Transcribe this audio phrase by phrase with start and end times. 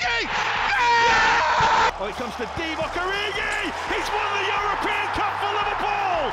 [0.00, 0.24] Origi!
[0.24, 2.00] Yeah!
[2.00, 3.70] Oh, it comes to Divock Origi!
[3.92, 6.32] He's won the European Cup for Liverpool!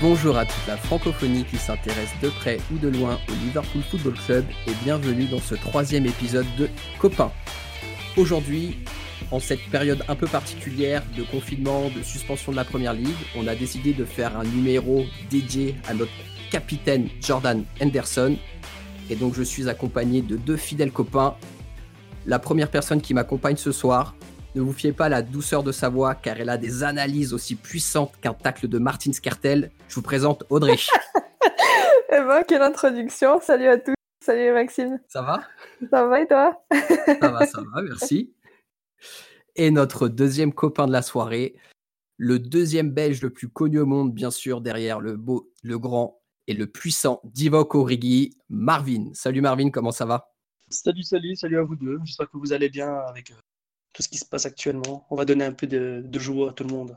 [0.00, 4.14] Bonjour à toute la francophonie qui s'intéresse de près ou de loin au Liverpool Football
[4.26, 7.30] Club et bienvenue dans ce troisième épisode de Copain.
[8.16, 8.78] Aujourd'hui,
[9.30, 13.46] en cette période un peu particulière de confinement, de suspension de la Première Ligue, on
[13.46, 16.12] a décidé de faire un numéro dédié à notre
[16.50, 18.36] capitaine Jordan Henderson.
[19.10, 21.34] Et donc je suis accompagné de deux fidèles copains.
[22.26, 24.14] La première personne qui m'accompagne ce soir,
[24.54, 27.34] ne vous fiez pas à la douceur de sa voix car elle a des analyses
[27.34, 29.72] aussi puissantes qu'un tacle de Martin Skertel.
[29.88, 30.76] Je vous présente Audrey.
[32.12, 33.40] eh ben, quelle introduction.
[33.40, 33.94] Salut à tous.
[34.24, 35.00] Salut Maxime.
[35.08, 35.42] Ça va?
[35.90, 36.62] Ça va et toi?
[37.20, 38.32] Ça va, ça va, merci.
[39.56, 41.56] Et notre deuxième copain de la soirée,
[42.16, 46.19] le deuxième belge le plus connu au monde, bien sûr, derrière le beau, le grand
[46.50, 49.10] et le puissant Divock Origi, Marvin.
[49.12, 50.32] Salut Marvin, comment ça va?
[50.68, 52.00] Salut, salut, salut à vous deux.
[52.04, 53.34] J'espère que vous allez bien avec euh,
[53.92, 55.06] tout ce qui se passe actuellement.
[55.10, 56.96] On va donner un peu de, de joie à tout le monde.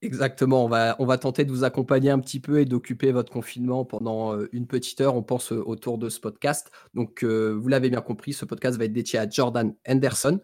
[0.00, 3.30] Exactement, on va, on va tenter de vous accompagner un petit peu et d'occuper votre
[3.30, 6.70] confinement pendant euh, une petite heure, on pense euh, autour de ce podcast.
[6.94, 10.40] Donc, vous l'avez bien compris, ce podcast va être dédié à Jordan Henderson.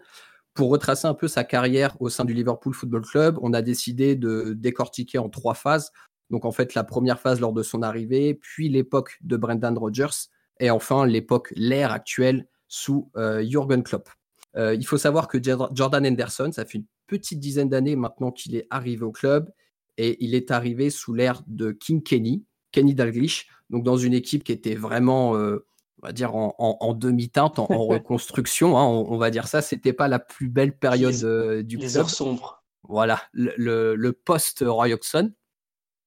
[0.52, 4.14] Pour retracer un peu sa carrière au sein du Liverpool Football Club, on a décidé
[4.14, 5.90] de décortiquer en trois phases.
[6.32, 10.30] Donc en fait, la première phase lors de son arrivée, puis l'époque de Brendan Rodgers,
[10.60, 14.08] et enfin l'époque, l'ère actuelle sous euh, Jürgen Klopp.
[14.56, 18.56] Euh, il faut savoir que Jordan Henderson, ça fait une petite dizaine d'années maintenant qu'il
[18.56, 19.50] est arrivé au club,
[19.98, 24.42] et il est arrivé sous l'ère de King Kenny, Kenny Dalglish, donc dans une équipe
[24.42, 25.66] qui était vraiment euh,
[26.02, 29.60] on va dire en, demi-teinte, en, reconstruction, hein, on, va dire ça.
[29.60, 32.64] C'était pas la plus belle période du les heures sombres.
[32.88, 35.30] Voilà, le, post Roy Hodgson.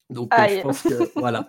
[0.10, 1.48] Donc euh, je pense que voilà,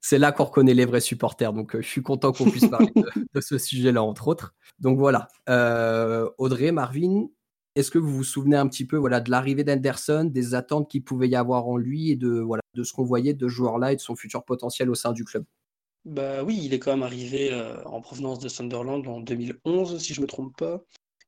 [0.00, 1.52] c'est là qu'on reconnaît les vrais supporters.
[1.52, 4.54] Donc euh, je suis content qu'on puisse parler de, ce sujet-là entre autres.
[4.78, 5.28] Donc voilà,
[6.38, 7.28] Audrey, Marvin,
[7.76, 11.04] est-ce que vous vous souvenez un petit peu voilà de l'arrivée d'Anderson, des attentes qu'il
[11.04, 13.92] pouvait y avoir en lui et de voilà de ce qu'on voyait de ce joueur-là
[13.92, 15.44] et de son futur potentiel au sein du club?
[16.04, 20.14] Bah oui, il est quand même arrivé euh, en provenance de Sunderland en 2011, si
[20.14, 20.82] je me trompe pas.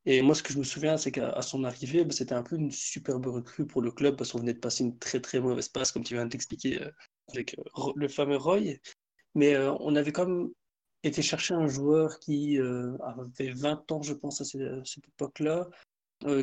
[0.05, 2.57] Et moi, ce que je me souviens, c'est qu'à son arrivée, bah, c'était un peu
[2.57, 5.69] une superbe recrue pour le club parce qu'on venait de passer une très très mauvaise
[5.69, 6.91] passe, comme tu viens de t'expliquer, euh,
[7.29, 8.79] avec euh, le fameux Roy.
[9.35, 10.51] Mais on avait quand même
[11.05, 15.71] été chercher un joueur qui avait 20 ans, je pense, à cette, époque-là,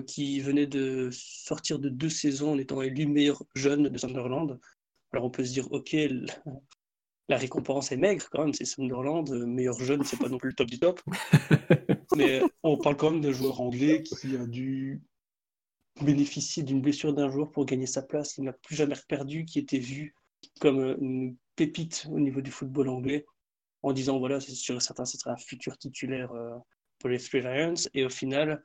[0.07, 4.59] qui venait de sortir de deux saisons en étant élu meilleur jeune de Sunderland.
[5.11, 5.95] Alors on peut se dire, ok,
[7.29, 8.53] la récompense est maigre quand même.
[8.53, 11.01] C'est Sunderland, euh, meilleur jeune, c'est pas non plus le top du top.
[12.17, 15.01] Mais on parle quand même d'un joueur anglais qui a dû
[16.01, 18.37] bénéficier d'une blessure d'un joueur pour gagner sa place.
[18.37, 20.15] Il n'a plus jamais perdu, qui était vu
[20.59, 23.25] comme euh, une pépite au niveau du football anglais,
[23.83, 26.57] en disant voilà, c'est sûr et certain, ce sera un futur titulaire euh,
[26.99, 27.75] pour les Three Lions.
[27.93, 28.63] Et au final,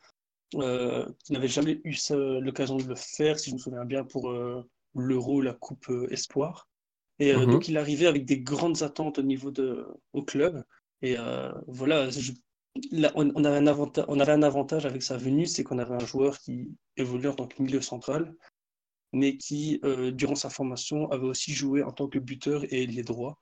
[0.55, 1.95] euh, il n'avait jamais eu
[2.41, 4.33] l'occasion de le faire, si je me souviens bien, pour
[4.95, 6.69] l'Euro, la Coupe Espoir.
[7.19, 7.71] Et euh, donc, mhm.
[7.71, 10.65] il arrivait avec des grandes attentes au niveau de, au club.
[11.03, 12.09] Et euh, voilà,
[13.15, 16.07] on, avait un avantage, on avait un avantage avec sa venue, c'est qu'on avait un
[16.07, 18.35] joueur qui évoluait en tant que milieu central,
[19.13, 23.03] mais qui, euh, durant sa formation, avait aussi joué en tant que buteur et les
[23.03, 23.39] droits.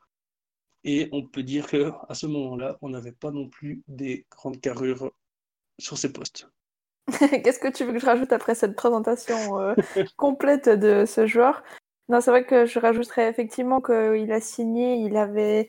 [0.84, 5.12] Et on peut dire qu'à ce moment-là, on n'avait pas non plus des grandes carrures
[5.78, 6.48] sur ces postes.
[7.44, 9.36] Qu'est-ce que tu veux que je rajoute après cette présentation
[10.16, 11.62] complète de ce joueur?
[12.08, 15.68] Non, c'est vrai que je rajouterais effectivement qu'il a signé, il avait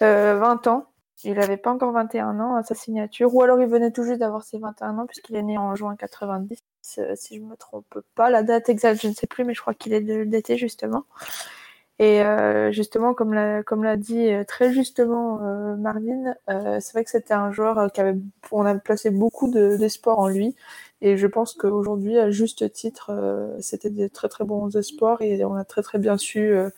[0.00, 0.86] 20 euh, ans.
[1.22, 4.20] Il n'avait pas encore 21 ans à sa signature, ou alors il venait tout juste
[4.20, 6.62] d'avoir ses 21 ans, puisqu'il est né en juin 90,
[6.98, 8.30] euh, si je ne me trompe pas.
[8.30, 11.04] La date exacte, je ne sais plus, mais je crois qu'il est de l'été, justement.
[11.98, 15.38] Et euh, justement, comme l'a, comme l'a dit très justement
[15.76, 18.16] Marvin, c'est vrai que c'était un joueur qui avait,
[18.52, 20.56] on a placé beaucoup d'espoir en lui.
[21.02, 25.44] Et je pense qu'aujourd'hui, à juste titre, euh, c'était des très très bons espoirs et
[25.44, 26.70] on a très très bien su euh,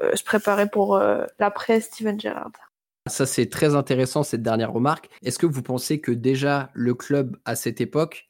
[0.00, 1.00] euh, se préparer pour
[1.38, 2.52] l'après Steven Gerrard.
[3.08, 5.08] Ça, c'est très intéressant, cette dernière remarque.
[5.22, 8.28] Est-ce que vous pensez que déjà le club, à cette époque,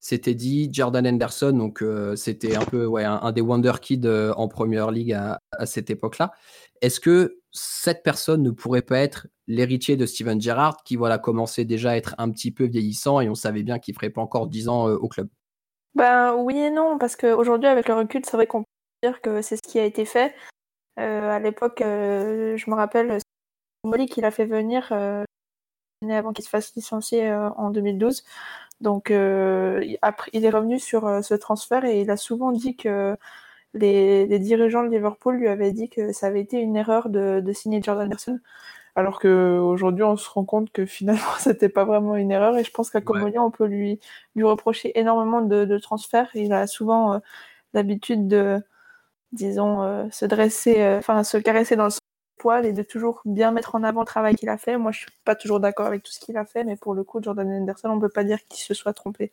[0.00, 1.82] s'était dit Jordan Henderson, donc
[2.16, 6.32] c'était un peu un, des Wonder Kids en Première League à cette époque-là.
[6.80, 11.64] Est-ce que cette personne ne pourrait pas être l'héritier de Steven Gerrard, qui voilà commençait
[11.64, 14.46] déjà à être un petit peu vieillissant et on savait bien qu'il ferait pas encore
[14.46, 15.28] 10 ans euh, au club.
[15.94, 18.68] Ben oui et non, parce qu'aujourd'hui avec le recul, c'est vrai qu'on peut
[19.02, 20.34] dire que c'est ce qui a été fait.
[20.98, 23.18] Euh, à l'époque, euh, je me rappelle,
[23.84, 24.92] Molly qui l'a fait venir
[26.10, 28.24] avant qu'il se fasse licencier en 2012.
[28.80, 33.16] Donc il est revenu sur ce transfert et il a souvent dit que
[33.74, 37.40] les, les, dirigeants de Liverpool lui avaient dit que ça avait été une erreur de,
[37.40, 38.38] de signer Jordan Anderson.
[38.96, 42.56] Alors qu'aujourd'hui, on se rend compte que finalement, c'était pas vraiment une erreur.
[42.56, 44.00] Et je pense qu'à Comolli, on peut lui,
[44.36, 46.30] lui reprocher énormément de, de transferts.
[46.34, 47.18] Il a souvent euh,
[47.74, 48.62] l'habitude de,
[49.32, 51.92] disons, euh, se dresser, euh, enfin, se caresser dans le
[52.38, 54.78] poil et de toujours bien mettre en avant le travail qu'il a fait.
[54.78, 57.04] Moi, je suis pas toujours d'accord avec tout ce qu'il a fait, mais pour le
[57.04, 59.32] coup, Jordan Anderson, on peut pas dire qu'il se soit trompé.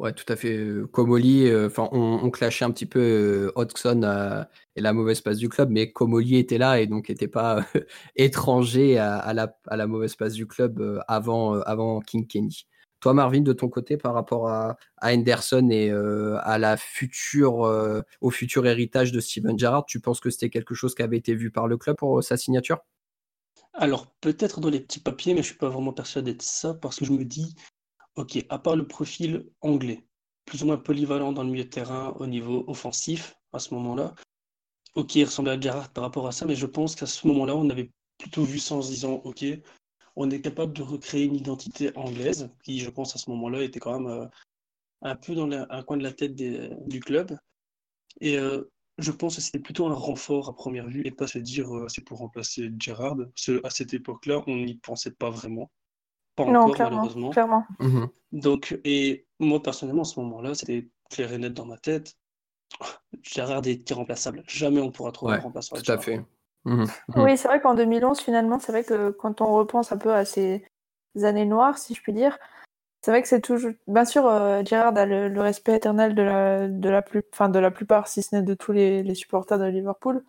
[0.00, 0.66] Ouais, tout à fait.
[0.92, 5.92] Comoli, enfin, on, on, un petit peu Hodgson et la mauvaise passe du club, mais
[5.92, 7.66] Comoli était là et donc n'était pas
[8.16, 12.66] étranger à, la, mauvaise passe du club avant, avant King Kenny.
[13.00, 18.66] Toi, Marvin, de ton côté, par rapport à, Henderson et à la future, au futur
[18.66, 21.68] héritage de Steven Gerrard, tu penses que c'était quelque chose qui avait été vu par
[21.68, 22.78] le club pour sa signature?
[23.74, 26.96] Alors, peut-être dans les petits papiers, mais je suis pas vraiment persuadé de ça parce
[26.96, 27.54] que je me dis,
[28.20, 30.04] Ok, à part le profil anglais,
[30.44, 34.14] plus ou moins polyvalent dans le milieu de terrain au niveau offensif à ce moment-là.
[34.94, 37.56] Ok, il ressemblait à Gerrard par rapport à ça, mais je pense qu'à ce moment-là,
[37.56, 39.42] on avait plutôt vu ça en se disant, ok,
[40.16, 43.80] on est capable de recréer une identité anglaise, qui, je pense, à ce moment-là, était
[43.80, 44.26] quand même euh,
[45.00, 47.38] un peu dans un coin de la tête du club.
[48.20, 51.38] Et euh, je pense que c'était plutôt un renfort à première vue et pas se
[51.38, 53.16] dire euh, c'est pour remplacer Gerrard.
[53.64, 55.70] À cette époque-là, on n'y pensait pas vraiment.
[56.36, 57.30] Pas non, encore, clairement, malheureusement.
[57.30, 57.66] Clairement.
[57.78, 62.16] Mmh Donc, et moi, personnellement, à ce moment-là, c'était clair et net dans ma tête.
[63.22, 64.42] Gérard est irremplaçable.
[64.46, 65.76] Jamais on pourra trouver Ouais, un remplaçant.
[65.76, 66.04] Tout à Gérard.
[66.04, 66.24] fait.
[66.64, 67.22] Mhm, mhm.
[67.24, 70.24] Oui, c'est vrai qu'en 2011, finalement, c'est vrai que quand on repense un peu à
[70.24, 70.64] ces
[71.22, 72.38] années noires, si je puis dire,
[73.02, 73.72] c'est vrai que c'est toujours.
[73.86, 77.22] Bien sûr, euh, Gerrard a le, le respect éternel de la, de la, plus...
[77.32, 80.22] enfin, de la plupart, si ce n'est de tous les, les supporters de Liverpool.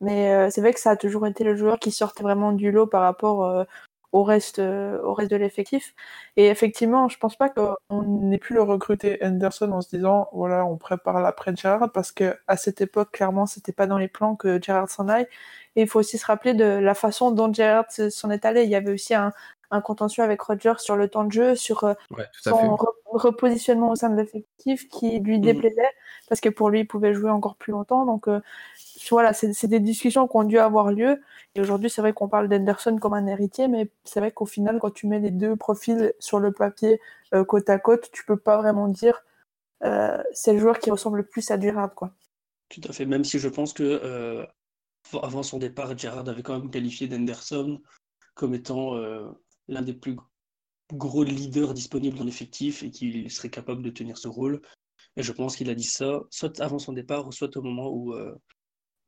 [0.00, 2.70] Mais euh, c'est vrai que ça a toujours été le joueur qui sortait vraiment du
[2.70, 3.64] lot par rapport euh,
[4.12, 5.94] au reste, euh, au reste de l'effectif.
[6.36, 10.64] Et effectivement, je pense pas qu'on ait pu le recruter Henderson en se disant voilà,
[10.66, 14.36] on prépare l'après Gerrard parce que à cette époque, clairement, c'était pas dans les plans
[14.36, 15.26] que Gerrard s'en aille.
[15.76, 18.64] Et il faut aussi se rappeler de la façon dont Gerrard s'en est allé.
[18.64, 19.32] Il y avait aussi un,
[19.70, 23.90] un contentieux avec Roger sur le temps de jeu, sur euh, Ouais, son re- repositionnement
[23.90, 25.42] au sein de l'effectif qui lui Mhm.
[25.44, 25.90] déplaisait
[26.28, 28.04] parce que pour lui, il pouvait jouer encore plus longtemps.
[28.06, 28.40] Donc euh,
[29.10, 31.20] voilà, c'est c'est des discussions qui ont dû avoir lieu.
[31.54, 34.78] Et aujourd'hui, c'est vrai qu'on parle d'Henderson comme un héritier, mais c'est vrai qu'au final,
[34.78, 37.00] quand tu mets les deux profils sur le papier
[37.34, 39.24] euh, côte à côte, tu peux pas vraiment dire
[39.84, 42.12] euh, c'est le joueur qui ressemble le plus à Gerrard, quoi.
[42.68, 43.06] Tout à fait.
[43.06, 44.44] Même si je pense que euh,
[45.22, 47.80] avant son départ, Gerrard avait quand même qualifié d'Henderson
[48.34, 48.94] comme étant
[49.66, 50.16] l'un des plus
[50.92, 54.62] gros leaders disponibles dans l'effectif et qu'il serait capable de tenir ce rôle.
[55.16, 58.14] Et je pense qu'il a dit ça soit avant son départ soit au moment où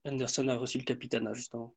[0.05, 1.77] Henderson a reçu le capitanat, justement.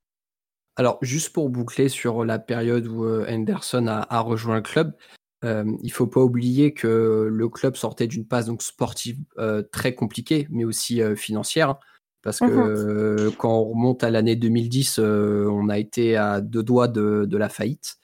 [0.75, 4.95] Alors, juste pour boucler sur la période où euh, Henderson a, a rejoint le club,
[5.43, 9.93] euh, il faut pas oublier que le club sortait d'une passe donc sportive euh, très
[9.93, 11.75] compliquée, mais aussi euh, financière.
[12.21, 13.35] Parce que Mhm.
[13.35, 17.37] quand on remonte à l'année 2010, euh, on a été à deux doigts de, de
[17.37, 17.97] la faillite.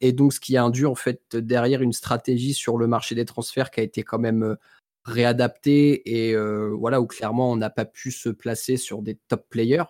[0.00, 3.24] Et donc, ce qui a induit en fait derrière une stratégie sur le marché des
[3.24, 4.56] transferts qui a été quand même
[5.04, 6.36] réadaptée et
[6.72, 9.84] voilà où clairement on n'a pas pu se placer sur des top players.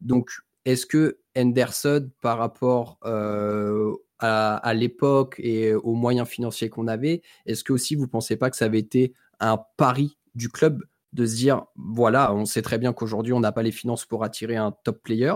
[0.00, 0.30] Donc,
[0.64, 7.22] est-ce que Henderson, par rapport euh, à, à l'époque et aux moyens financiers qu'on avait,
[7.46, 11.26] est-ce que aussi vous pensez pas que ça avait été un pari du club de
[11.26, 14.56] se dire voilà, on sait très bien qu'aujourd'hui on n'a pas les finances pour attirer
[14.56, 15.34] un top player.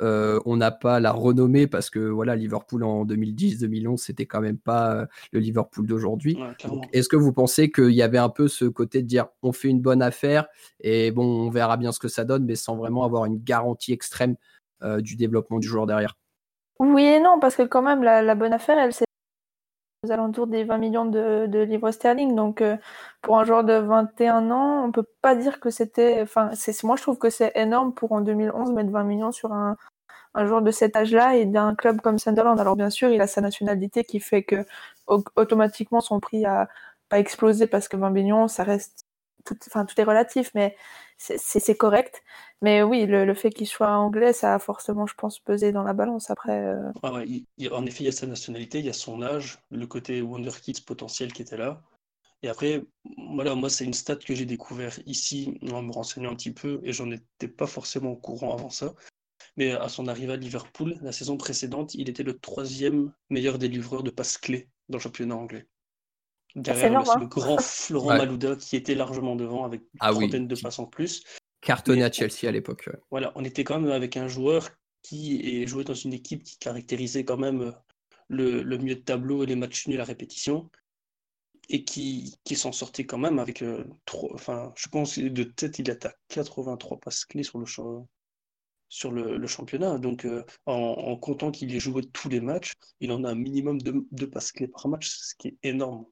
[0.00, 4.58] Euh, on n'a pas la renommée parce que voilà, Liverpool en 2010-2011, c'était quand même
[4.58, 6.36] pas euh, le Liverpool d'aujourd'hui.
[6.36, 9.52] Ouais, est-ce que vous pensez qu'il y avait un peu ce côté de dire on
[9.52, 10.46] fait une bonne affaire
[10.80, 13.92] et bon, on verra bien ce que ça donne, mais sans vraiment avoir une garantie
[13.92, 14.36] extrême
[14.82, 16.16] euh, du développement du joueur derrière?
[16.78, 19.04] Oui et non, parce que quand même, la, la bonne affaire, elle, c'est
[20.02, 22.34] aux alentours des 20 millions de, livres sterling.
[22.34, 22.76] Donc, euh,
[23.22, 26.20] pour un joueur de 21 ans, on peut pas dire que c'était.
[26.22, 29.52] Enfin, c'est moi, je trouve que c'est énorme pour en 2011 mettre 20 millions sur
[29.52, 29.76] un,
[30.34, 32.60] un joueur de cet âge-là et d'un club comme Sunderland.
[32.60, 34.66] Alors, bien sûr, il a sa nationalité qui fait que
[35.06, 36.68] au- automatiquement son prix a
[37.08, 39.06] pas explosé parce que 20 millions, ça reste.
[39.44, 40.76] Tout, enfin, tout est relatif, mais
[41.20, 42.22] c'est- correct.
[42.62, 45.92] Mais oui, le, fait qu'il soit anglais, ça a forcément, je pense, pesé dans la
[45.92, 46.58] balance après.
[46.58, 50.22] euh, en effet, il y a sa nationalité, il y a son âge, le côté
[50.22, 51.82] Wonder Kids potentiel qui était là.
[52.42, 52.84] Et après,
[53.34, 56.80] voilà, moi, c'est une stat que j'ai découvert ici en me renseignant un petit peu,
[56.84, 58.94] et j'en étais pas forcément au courant avant ça.
[59.56, 64.02] Mais à son arrivée à Liverpool, la saison précédente, il était le troisième meilleur délivreur
[64.02, 65.66] de passes clés dans le championnat anglais.
[66.56, 67.18] Derrière énorme, le, hein.
[67.20, 68.18] le grand Florent Ouais.
[68.18, 70.20] Malouda qui était largement devant avec une Ah oui.
[70.20, 71.22] trentaine de passes en plus.
[71.60, 72.84] Cartonné Mais- à Chelsea à l'époque.
[72.88, 72.98] ouais.
[73.10, 74.70] Voilà, on était quand même avec un joueur
[75.02, 77.72] qui est joué dans une équipe qui caractérisait quand même euh,
[78.28, 80.70] le, le mieux de tableau et les matchs nuls à répétition.
[81.68, 85.44] et qui, qui s'en sortait quand même avec euh, trois, enfin, je pense que de
[85.44, 87.66] tête, il est à 83 passes clés sur le,
[88.88, 89.98] sur le, championnat.
[89.98, 93.80] Donc, euh, en, comptant qu'il ait joué tous les matchs, il en a un minimum
[93.80, 96.06] de deux passes clés par match, ce qui est énorme.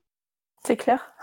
[0.69, 1.15] C'est clair.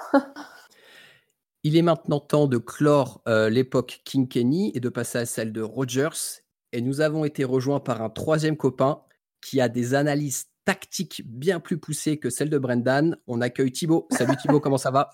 [1.63, 5.53] il est maintenant temps de clore euh, l'époque King Kenny et de passer à celle
[5.53, 6.41] de Rogers.
[6.71, 9.03] Et nous avons été rejoints par un troisième copain
[9.41, 13.17] qui a des analyses tactique bien plus poussée que celle de Brendan.
[13.27, 14.07] On accueille Thibaut.
[14.09, 15.11] Salut Thibaut, comment ça va?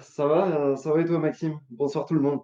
[0.00, 1.58] Ça va, euh, ça va et toi Maxime?
[1.70, 2.42] Bonsoir tout le monde.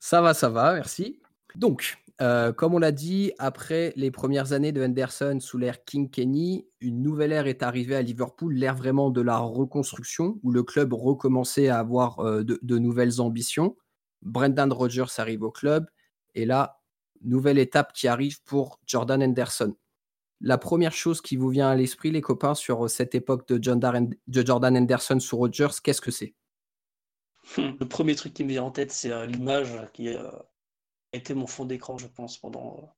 [0.00, 1.20] Ça va, ça va, merci.
[1.54, 6.10] Donc, euh, comme on l'a dit, après les premières années de Henderson sous l'ère King
[6.10, 10.62] Kenny, une nouvelle ère est arrivée à Liverpool, l'ère vraiment de la reconstruction, où le
[10.62, 13.76] club recommençait à avoir euh, de, nouvelles ambitions.
[14.22, 15.86] Brendan Rodgers arrive au club,
[16.34, 16.80] et là,
[17.22, 19.74] nouvelle étape qui arrive pour Jordan Henderson
[20.40, 24.76] la première chose qui vous vient à l'esprit, les copains, sur cette époque de, Jordan
[24.76, 26.34] Henderson sur Rogers, qu'est-ce que c'est?
[27.56, 30.44] Le premier truc qui me vient en tête, c'est euh, l'image qui a
[31.12, 32.94] été mon fond d'écran, je pense, pendant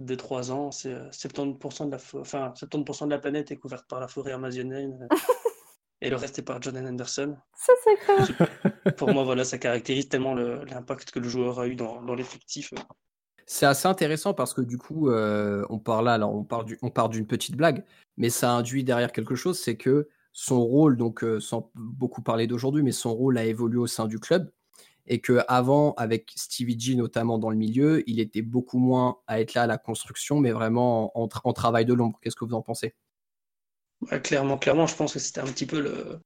[0.00, 0.70] 2-3 ans.
[0.70, 5.08] C'est 70%, de la enfin, 70 de la planète est couverte par la forêt amazonienne.
[6.00, 7.36] et le reste est par Jordan Henderson.
[7.56, 12.02] Ça, c'est Pour moi, voilà, ça caractérise tellement l'impact que le joueur a eu dans,
[12.02, 12.72] dans l'effectif.
[13.46, 16.44] C'est assez intéressant parce que du coup, euh, on part là, alors on
[16.90, 17.84] part, d'une petite blague,
[18.16, 22.46] mais ça induit derrière quelque chose, c'est que son rôle, donc euh, sans beaucoup parler
[22.46, 24.50] d'aujourd'hui, mais son rôle a évolué au sein du club
[25.06, 29.40] et que avant, avec Stevie G notamment dans le milieu, il était beaucoup moins à
[29.40, 32.18] être là à la construction, mais vraiment en, travail de l'ombre.
[32.22, 32.94] Qu'est-ce que vous en pensez?
[34.22, 36.20] Clairement, clairement, je pense que c'était un petit peu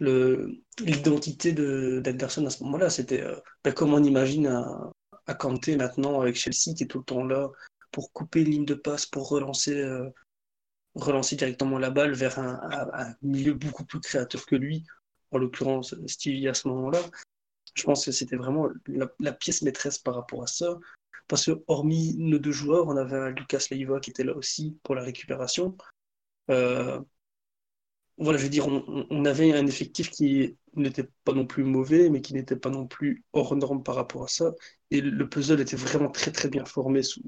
[0.00, 2.90] l'identité d'Anderson à ce moment-là.
[2.90, 4.92] C'était euh, ben, comment on imagine un,
[5.26, 7.50] à Kanté maintenant avec Chelsea qui est tout le temps là
[7.92, 10.08] pour couper ligne de passe, pour relancer, euh,
[10.94, 14.84] relancer directement la balle vers un, milieu beaucoup plus créateur que lui,
[15.32, 17.00] en l'occurrence Stevie à ce moment-là.
[17.80, 20.78] Je pense que c'était vraiment la, pièce maîtresse par rapport à ça.
[21.28, 24.94] Parce que hormis nos deux joueurs, on avait Lucas Leiva qui était là aussi pour
[24.94, 25.76] la récupération.
[26.50, 27.00] Euh,
[28.18, 32.20] voilà, je veux dire, on, avait un effectif qui n'était pas non plus mauvais, mais
[32.20, 34.52] qui n'était pas non plus hors norme par rapport à ça.
[34.90, 37.22] Et le puzzle était vraiment très très bien formé sous,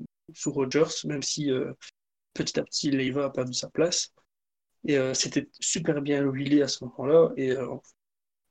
[0.47, 1.73] Rogers, même si euh,
[2.35, 4.13] petit à petit Leiva a perdu sa place.
[4.87, 7.33] Et euh, c'était super bien huilé à ce moment-là.
[7.39, 7.57] Et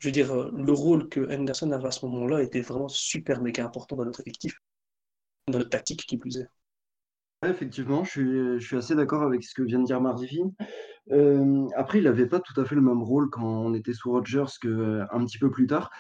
[0.02, 3.64] je veux dire, le rôle que Henderson avait à ce moment-là était vraiment super méga
[3.64, 4.60] important dans notre effectif,
[5.48, 6.50] dans notre tactique qui plus est.
[7.48, 10.52] effectivement, je suis, assez d'accord avec ce que vient de dire Marvin
[11.76, 14.46] après, il n'avait pas tout à fait le même rôle quand on était sous Rodgers
[14.60, 15.92] qu'un petit peu plus tard.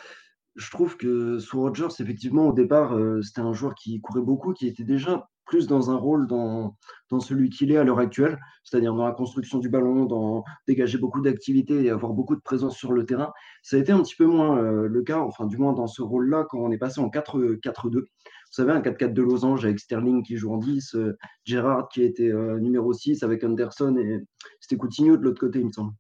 [0.56, 4.68] Je trouve que sous Rodgers, effectivement, au départ, c'était un joueur qui courait beaucoup, qui
[4.68, 6.78] était déjà plus dans un rôle dans,
[7.10, 10.98] dans celui qu'il est à l'heure actuelle, c'est-à-dire dans la construction du ballon, dans dégager
[10.98, 13.34] beaucoup d'activité et avoir beaucoup de présence sur le terrain.
[13.62, 16.46] Ça a été un petit peu moins le cas, enfin du moins dans ce rôle-là,
[16.50, 18.06] quand on est passé en 4-4-2.
[18.52, 22.04] Vous savez, un 4-4 de losange avec Sterling qui joue en 10, euh, Gérard qui
[22.04, 24.20] était euh, numéro 6 avec Anderson et
[24.60, 25.94] c'était Coutinho de l'autre côté, il me semble.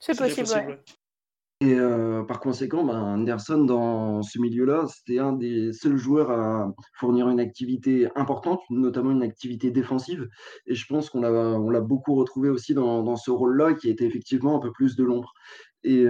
[0.00, 0.78] C'est possible,
[1.60, 6.74] Et euh, par conséquent, ben, Anderson, dans ce milieu-là, c'était un des seuls joueurs à
[6.98, 10.28] fournir une activité importante, notamment une activité défensive.
[10.66, 14.60] Et je pense qu'on l'a, beaucoup retrouvé aussi dans, ce rôle-là, qui était effectivement un
[14.60, 15.32] peu plus de l'ombre.
[15.84, 16.04] Et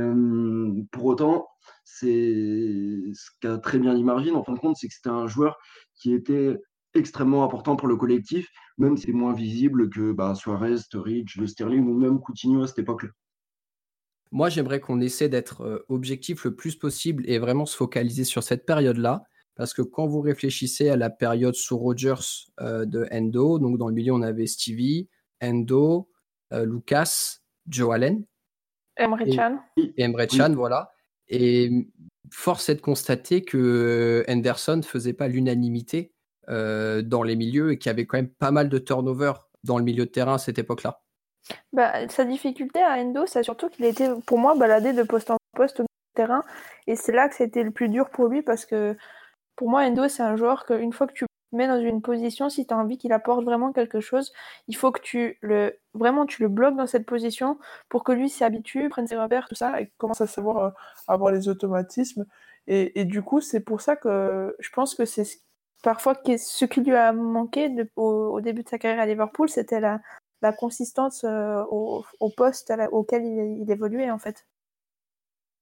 [0.92, 1.46] pour autant,
[1.84, 5.56] c'est ce qu'a très bien Marvin, en fin de compte, c'est que c'était un joueur
[5.94, 6.56] qui était
[6.94, 8.48] extrêmement important pour le collectif,
[8.78, 12.78] même si c'est moins visible que bah, Suarez, Sturridge, Sterling ou même Coutinho à cette
[12.78, 13.10] époque-là.
[14.32, 18.42] Moi, j'aimerais qu'on essaie d'être euh, objectif le plus possible et vraiment se focaliser sur
[18.42, 19.24] cette période-là.
[19.54, 23.88] Parce que quand vous réfléchissez à la période sous Rogers euh, de Endo, donc dans
[23.88, 25.08] le milieu, on avait Stevie,
[25.42, 26.10] Endo,
[26.52, 27.38] euh, Lucas,
[27.68, 28.24] Joe Allen.
[28.96, 29.60] Emre Can.
[29.96, 30.90] Emre Can, voilà.
[31.28, 31.70] Et
[32.30, 36.12] force est de constater que Henderson ne faisait pas l'unanimité
[36.48, 39.78] euh, dans les milieux et qu'il y avait quand même pas mal de turnover dans
[39.78, 41.03] le milieu de terrain à cette époque-là.
[41.72, 45.36] Bah, sa difficulté à Endo, c'est surtout qu'il était pour moi baladé de poste en
[45.56, 45.84] poste au
[46.14, 46.44] terrain.
[46.86, 48.96] Et c'est là que c'était le plus dur pour lui parce que
[49.56, 52.66] pour moi, Endo, c'est un joueur qu'une fois que tu mets dans une position, si
[52.66, 54.32] tu as envie qu'il apporte vraiment quelque chose,
[54.68, 57.58] il faut que tu le vraiment tu le bloques dans cette position
[57.88, 60.70] pour que lui s'habitue, prenne ses repères, tout ça, et commence à savoir euh,
[61.08, 62.26] avoir les automatismes.
[62.66, 65.26] Et, du coup, c'est pour ça que je pense que c'est
[65.82, 70.00] parfois ce qui lui a manqué au, début de sa carrière à Liverpool, c'était la,
[70.52, 72.04] consistance euh, au,
[72.36, 74.46] poste auquel il, évoluait en fait.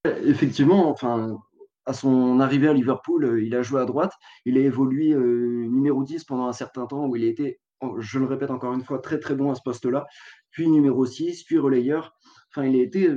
[0.05, 1.39] Effectivement, enfin,
[1.87, 4.13] à son arrivée à Liverpool, euh, il a joué à droite.
[4.45, 7.61] Il a évolué euh, numéro 10 pendant un certain temps où il a été,
[7.99, 10.07] je le répète encore une fois, très très bon à ce poste-là.
[10.51, 12.15] Puis numéro 6, puis relayeur.
[12.51, 13.11] Enfin, il a été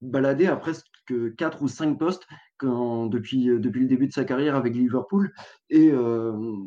[0.00, 0.86] baladé à presque
[1.36, 2.26] 4 ou 5 postes
[2.62, 5.32] depuis, depuis le début de sa carrière avec Liverpool.
[5.70, 5.92] Et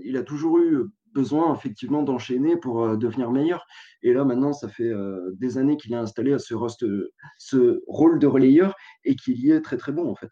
[0.04, 3.66] il a toujours eu besoin effectivement d'enchaîner pour devenir meilleur.
[4.04, 4.92] Et là maintenant, ça fait
[5.34, 6.56] des années qu'il est installé à ce,
[7.38, 10.30] ce rôle de relayeur et qu'il y est très très bon en fait.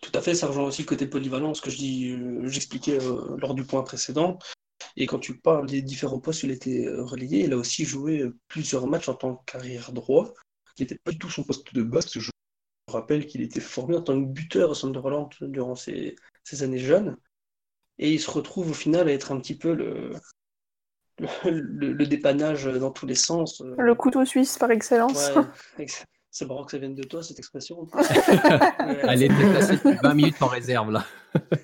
[0.00, 2.98] Tout à fait, ça rejoint aussi le côté polyvalent, ce que je dis, j'expliquais
[3.38, 4.38] lors du point précédent.
[4.96, 8.24] Et quand tu parles des différents postes où il été relayé, il a aussi joué
[8.46, 10.32] plusieurs matchs en tant qu'arrière droit,
[10.76, 12.10] qui n'était pas du tout son poste de base.
[12.12, 12.30] Je
[12.88, 16.16] rappelle qu'il était formé en tant que buteur au Sunderland durant ses
[16.60, 17.16] années jeunes.
[17.98, 20.12] Et il se retrouve au final à être un petit peu le,
[21.44, 23.62] le, dépannage dans tous les sens.
[23.76, 25.30] Le couteau suisse par excellence.
[26.30, 27.88] c'est marrant que ça vienne de toi, cette expression.
[29.08, 31.04] Elle est déplacée depuis 20 minutes en réserve, là.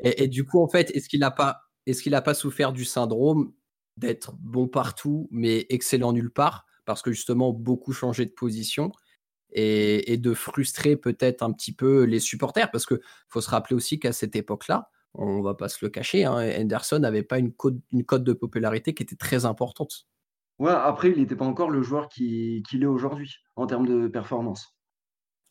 [0.00, 2.84] et, et, du coup, en fait, est-ce qu'il n'a pas, est qu'il pas souffert du
[2.84, 3.52] syndrome
[3.96, 8.92] d'être bon partout, mais excellent nulle part Parce que justement, beaucoup changé de position?
[9.52, 13.98] Et, de frustrer peut-être un petit peu les supporters, parce qu'il faut se rappeler aussi
[13.98, 17.76] qu'à cette époque-là, on va pas se le cacher, hein, Henderson n'avait pas une cote,
[17.92, 20.06] une cote de popularité qui était très importante.
[20.58, 24.76] Ouais, après, il n'était pas encore le joueur qu'il est aujourd'hui en termes de performance.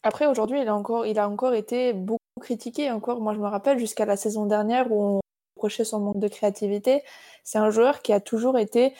[0.03, 2.91] Après, aujourd'hui, il, a encore, il a encore été beaucoup critiqué.
[2.91, 5.19] Encore, moi, je me rappelle jusqu'à la saison dernière où on
[5.55, 7.03] reprochait son manque de créativité.
[7.43, 8.93] C'est un joueur qui a toujours été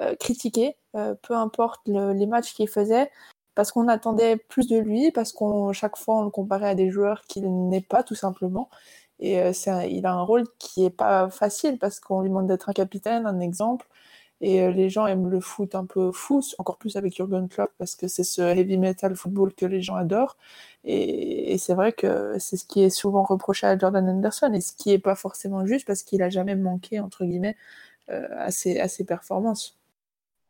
[0.00, 3.10] euh, critiqué, euh, peu importe les matchs qu'il faisait
[3.54, 6.90] parce qu'on attendait plus de lui, parce qu'on chaque fois on le comparait à des
[6.90, 8.68] joueurs qu'il n'est pas tout simplement.
[9.20, 9.52] Et euh,
[9.88, 13.26] il a un rôle qui est pas facile parce qu'on lui demande d'être un capitaine,
[13.26, 13.86] un exemple.
[14.40, 17.70] Et euh, les gens aiment le foot un peu fou, encore plus avec Jurgen Klopp
[17.78, 20.36] parce que c'est ce heavy metal football que les gens adorent.
[20.84, 24.72] Et, c'est vrai que c'est ce qui est souvent reproché à Jordan Anderson et ce
[24.74, 27.56] qui est pas forcément juste parce qu'il a jamais manqué entre guillemets
[28.10, 29.78] euh, à ses performances.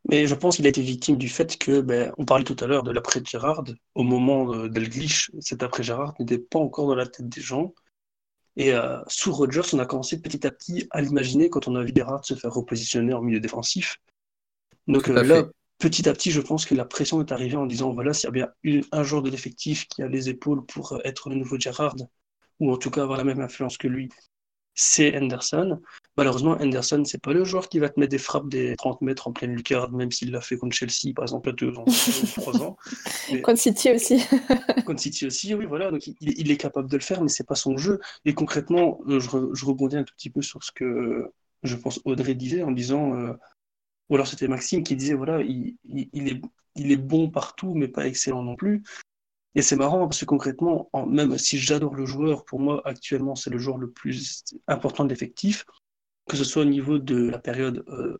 [0.07, 2.67] Mais je pense qu'il a été victime du fait que, ben, on parlait tout à
[2.67, 3.63] l'heure de l'après Gérard,
[3.95, 7.73] au moment d'Elglitch, cet après Gérard n'était pas encore dans la tête des gens.
[8.55, 11.83] Et euh, sous Rogers, on a commencé petit à petit à l'imaginer quand on a
[11.83, 13.97] vu Gérard se faire repositionner en milieu défensif.
[14.87, 15.43] Donc euh, là,
[15.79, 18.41] petit à petit, je pense que la pression est arrivée en disant voilà, s'il y
[18.41, 21.95] a bien un joueur de l'effectif qui a les épaules pour être le nouveau Gérard,
[22.59, 24.09] ou en tout cas avoir la même influence que lui,
[24.73, 25.81] c'est Henderson.
[26.17, 29.27] Malheureusement, Henderson, c'est pas le joueur qui va te mettre des frappes des 30 mètres
[29.27, 31.77] en pleine lucarne, même s'il l'a fait contre Chelsea, par exemple, il y a deux
[31.77, 31.85] ans,
[32.37, 32.77] trois ans.
[33.43, 34.23] contre City aussi.
[34.85, 35.91] contre City aussi, oui, voilà.
[35.91, 37.99] Donc, il, est capable de le faire, mais c'est pas son jeu.
[38.23, 41.29] Et concrètement, euh, je, rebondis un tout petit peu sur ce que
[41.63, 43.33] je pense Audrey disait en disant, euh,
[44.09, 46.41] ou alors c'était Maxime qui disait, voilà, il, est,
[46.75, 48.83] il est bon partout, mais pas excellent non plus.
[49.55, 53.49] Et c'est marrant parce que concrètement, même si j'adore le joueur, pour moi actuellement c'est
[53.49, 55.65] le joueur le plus important de l'effectif,
[56.27, 58.17] que ce soit au niveau de la période euh,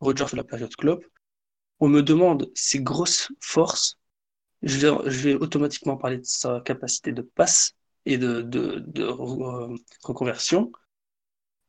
[0.00, 1.04] Rogers ou la période Klopp,
[1.78, 3.98] on me demande ses grosses forces,
[4.62, 7.72] je vais, je vais automatiquement parler de sa capacité de passe
[8.04, 10.72] et de, de, de euh, reconversion,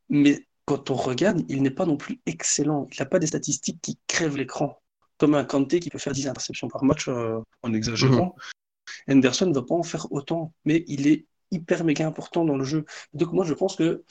[0.10, 2.88] mais quand on regarde, il n'est pas non plus excellent.
[2.91, 4.81] Il n'a pas des statistiques qui crèvent l'écran,
[5.17, 8.36] comme un Kanté qui peut faire 10 interceptions par match euh, en exagérant.
[9.07, 9.17] Mhm.
[9.17, 12.63] Henderson ne va pas en faire autant, mais il est hyper méga important dans le
[12.63, 12.86] jeu.
[13.13, 14.03] Donc moi je pense que,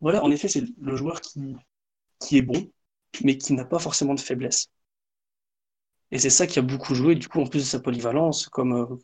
[0.00, 1.56] voilà, en effet, c'est le joueur qui,
[2.20, 2.70] qui est bon,
[3.22, 4.68] mais qui n'a pas forcément de faiblesse.
[6.10, 8.72] Et c'est ça qui a beaucoup joué, du coup, en plus de sa polyvalence, comme
[8.72, 8.96] euh,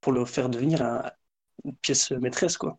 [0.00, 0.82] pour le faire devenir
[1.64, 2.78] une pièce maîtresse, quoi.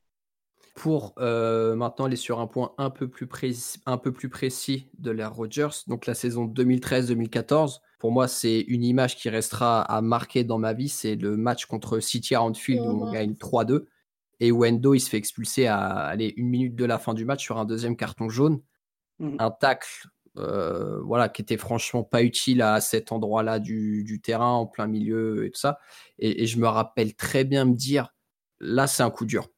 [0.75, 4.89] Pour euh, maintenant aller sur un point un peu plus précis, un peu plus précis
[4.97, 10.01] de l'ère Rogers, donc la saison 2013-2014, pour moi, c'est une image qui restera à
[10.01, 10.87] marquer dans ma vie.
[10.87, 13.87] C'est le match contre City à Anfield où on gagne 3-2
[14.39, 17.25] et où Endo il se fait expulser à aller une minute de la fin du
[17.25, 18.61] match sur un deuxième carton jaune.
[19.19, 19.35] Mmh.
[19.39, 24.65] Un tacle euh, voilà, qui était franchement pas utile à cet endroit-là du, terrain, en
[24.67, 25.79] plein milieu et tout ça.
[26.17, 28.13] Et, je me rappelle très bien me dire,
[28.59, 29.49] là, c'est un coup dur.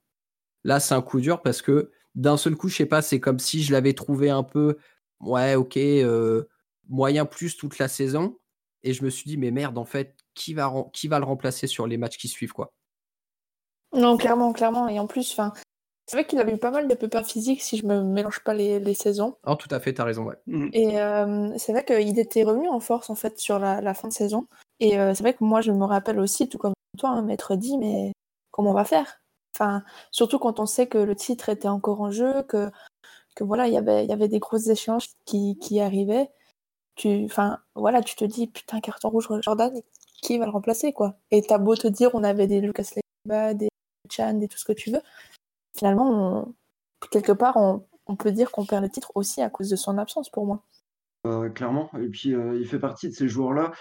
[0.63, 3.39] Là, c'est un coup dur parce que d'un seul coup, je sais pas, c'est comme
[3.39, 4.77] si je l'avais trouvé un peu,
[5.19, 6.43] ouais, ok, euh,
[6.89, 8.37] moyen plus toute la saison.
[8.83, 11.67] Et je me suis dit, mais merde, en fait, qui va, qui va le remplacer
[11.67, 12.73] sur les matchs qui suivent, quoi?
[13.93, 14.87] Non, clairement, clairement.
[14.87, 15.53] Et en plus, enfin,
[16.07, 18.53] c'est vrai qu'il avait eu pas mal de pépins physiques si je me mélange pas
[18.53, 19.37] les, saisons.
[19.45, 20.37] Oh, tout à fait, tu as raison, ouais.
[20.47, 20.69] Mm.
[20.73, 24.13] Et euh, c'est vrai qu'il était revenu en force, en fait, sur la, fin de
[24.13, 24.47] saison.
[24.79, 27.21] Et euh, c'est vrai que moi, je me rappelle aussi, tout comme toi, un hein,
[27.21, 28.11] m'être dit, mais
[28.51, 29.21] comment on va faire?
[29.55, 32.71] Enfin, surtout quand on sait que le titre était encore en jeu, que,
[33.35, 36.29] que voilà, y il y avait des grosses échanges qui, qui arrivaient
[36.95, 39.73] tu, enfin, voilà, tu te dis, putain, carton rouge, Jordan,
[40.21, 41.17] qui va le remplacer, quoi?
[41.31, 42.91] Et t'as beau te dire, on avait des Lucas
[43.25, 43.69] Leiva, des
[44.17, 45.01] Des tout ce que tu veux.
[45.77, 46.53] Finalement,
[47.11, 50.29] quelque part, on, peut dire qu'on perd le titre aussi à cause de son absence,
[50.29, 50.63] pour moi.
[51.53, 51.89] Clairement.
[51.99, 53.71] Et puis, euh, il fait partie de ces joueurs-là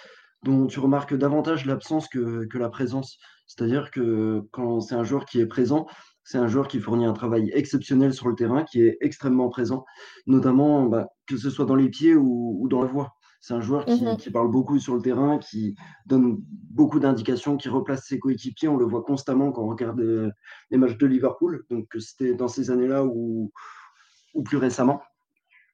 [0.44, 3.18] dont tu remarques davantage l'absence que, que la présence.
[3.46, 5.86] C'est-à-dire que quand c'est un joueur qui est présent,
[6.22, 9.84] c'est un joueur qui fournit un travail exceptionnel sur le terrain, qui est extrêmement présent,
[10.26, 13.14] notamment bah, que ce soit dans les pieds ou, ou dans la voix.
[13.40, 14.16] C'est un joueur qui, Mhm.
[14.18, 15.74] qui parle beaucoup sur le terrain, qui
[16.06, 16.38] donne
[16.70, 18.68] beaucoup d'indications, qui replace ses coéquipiers.
[18.68, 20.30] On le voit constamment quand on regarde euh,
[20.70, 21.64] les matchs de Liverpool.
[21.70, 23.50] Donc c'était dans ces années-là ou,
[24.34, 25.00] ou plus récemment.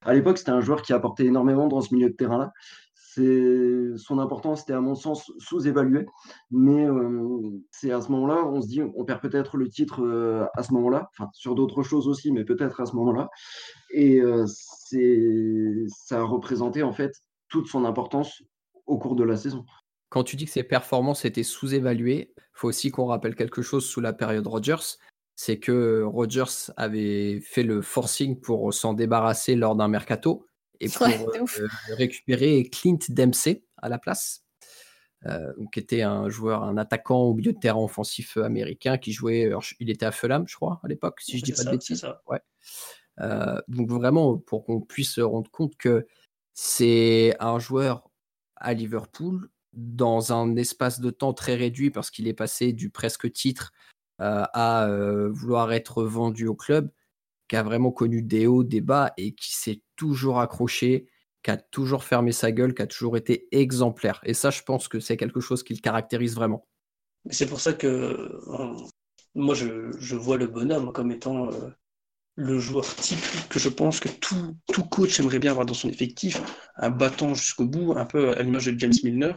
[0.03, 2.53] À l'époque, c'était un joueur qui apportait énormément dans ce milieu de terrain-là.
[2.95, 6.07] C'est son importance était à mon sens sous-évaluée,
[6.51, 10.45] mais euh, c'est à ce moment-là, on se dit, on perd peut-être le titre euh,
[10.55, 13.31] à ce moment-là, enfin sur d'autres choses aussi, mais peut-être à ce moment-là.
[13.91, 17.13] Et euh, c'est ça a représenté en fait
[17.49, 18.43] toute son importance
[18.87, 19.65] au cours de la saison.
[20.09, 23.85] Quand tu dis que ses performances étaient sous-évaluées, il faut aussi qu'on rappelle quelque chose
[23.85, 24.97] sous la période Rodgers.
[25.35, 30.47] C'est que Rodgers avait fait le forcing pour s'en débarrasser lors d'un mercato
[30.81, 31.21] et pour Ouais,
[31.59, 34.45] euh, récupérer Clint Dempsey à la place,
[35.27, 39.47] euh, qui était un joueur, un attaquant au milieu de terrain offensif américain qui jouait.
[39.47, 41.71] alors, il était à Fulham, je crois, à l'époque, si je dis pas de ça,
[41.71, 42.01] bêtises.
[42.01, 42.23] ça.
[42.29, 42.41] Ouais.
[43.21, 46.07] Euh, donc vraiment, pour qu'on puisse se rendre compte que
[46.57, 48.09] c'est un joueur
[48.57, 53.31] à Liverpool dans un espace de temps très réduit parce qu'il est passé du presque
[53.31, 53.75] titre
[54.23, 56.91] euh, à euh, vouloir être vendu au club,
[57.49, 61.11] qui a vraiment connu des hauts, des bas et qui s'est toujours accroché,
[61.43, 64.21] qui a toujours fermé sa gueule, qui a toujours été exemplaire.
[64.25, 66.67] Et ça, je pense que c'est quelque chose qui le caractérise vraiment.
[67.29, 68.75] C'est pour ça que euh,
[69.35, 71.51] moi, je, je vois le bonhomme comme étant
[72.37, 73.19] le joueur type
[73.49, 76.41] que je pense que tout, tout coach aimerait bien avoir dans son effectif,
[76.77, 79.35] un battant jusqu'au bout, un peu à l'image de James Milner,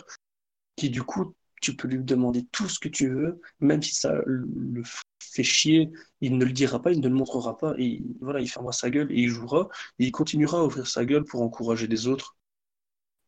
[0.76, 4.14] qui du coup, tu peux lui demander tout ce que tu veux, même si ça
[4.26, 4.84] le
[5.22, 5.90] fait chier,
[6.22, 8.90] il ne le dira pas, il ne le montrera pas, et voilà, il fermera sa
[8.90, 12.36] gueule et il jouera, et il continuera à ouvrir sa gueule pour encourager les autres.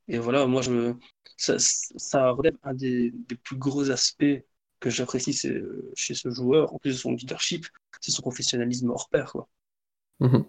[0.07, 0.93] Et voilà, moi, je
[1.37, 4.43] ça, ça relève un des, des plus gros aspects
[4.79, 5.33] que j'apprécie
[5.95, 7.65] chez ce joueur, en plus de son leadership,
[8.01, 9.47] c'est son professionnalisme hors pair, quoi.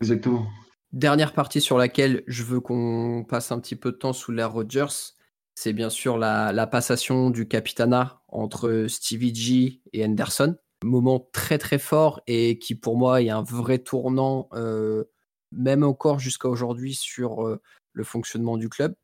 [0.01, 0.47] Exactement.
[0.93, 4.53] Dernière partie sur laquelle je veux qu'on passe un petit peu de temps sous l'ère
[4.53, 5.15] Rodgers,
[5.55, 10.57] c'est bien sûr la, la passation du capitana entre Stevie G et Henderson.
[10.85, 15.05] Moment très très fort et qui pour moi est un vrai tournant, euh,
[15.53, 17.61] même encore jusqu'à aujourd'hui, sur euh,
[17.93, 18.95] le fonctionnement du club.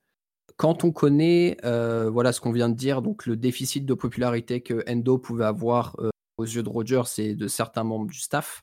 [0.57, 4.61] Quand on connaît euh, voilà ce qu'on vient de dire, donc le déficit de popularité
[4.61, 8.62] que Endo pouvait avoir euh, aux yeux de Rodgers et de certains membres du staff,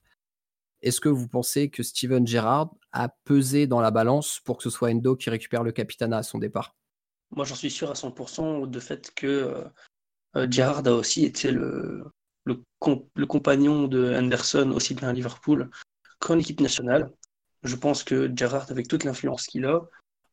[0.86, 4.69] est-ce que vous pensez que Steven Gerrard a pesé dans la balance pour que ce
[4.69, 6.76] soit Endo qui récupère le capitana à son départ?
[7.32, 9.63] Moi, j'en suis sûr à 100% de fait que euh,
[10.38, 12.06] euh, Gerrard a aussi été le,
[12.45, 15.69] le, com- le compagnon de Henderson, aussi bien à Liverpool
[16.19, 17.12] qu'en équipe nationale.
[17.63, 19.82] Je pense que Gerrard, avec toute l'influence qu'il a,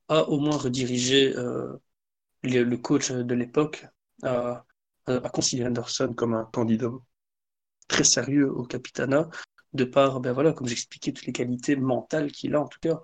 [0.09, 1.73] a au moins redirigé euh,
[2.43, 3.87] le, coach de l'époque
[4.23, 4.65] à,
[5.33, 6.91] considérer Henderson comme un candidat
[7.89, 9.29] très sérieux au capitana,
[9.73, 13.01] de par, ben voilà, comme j'expliquais, toutes les qualités mentales qu'il a en tout cas,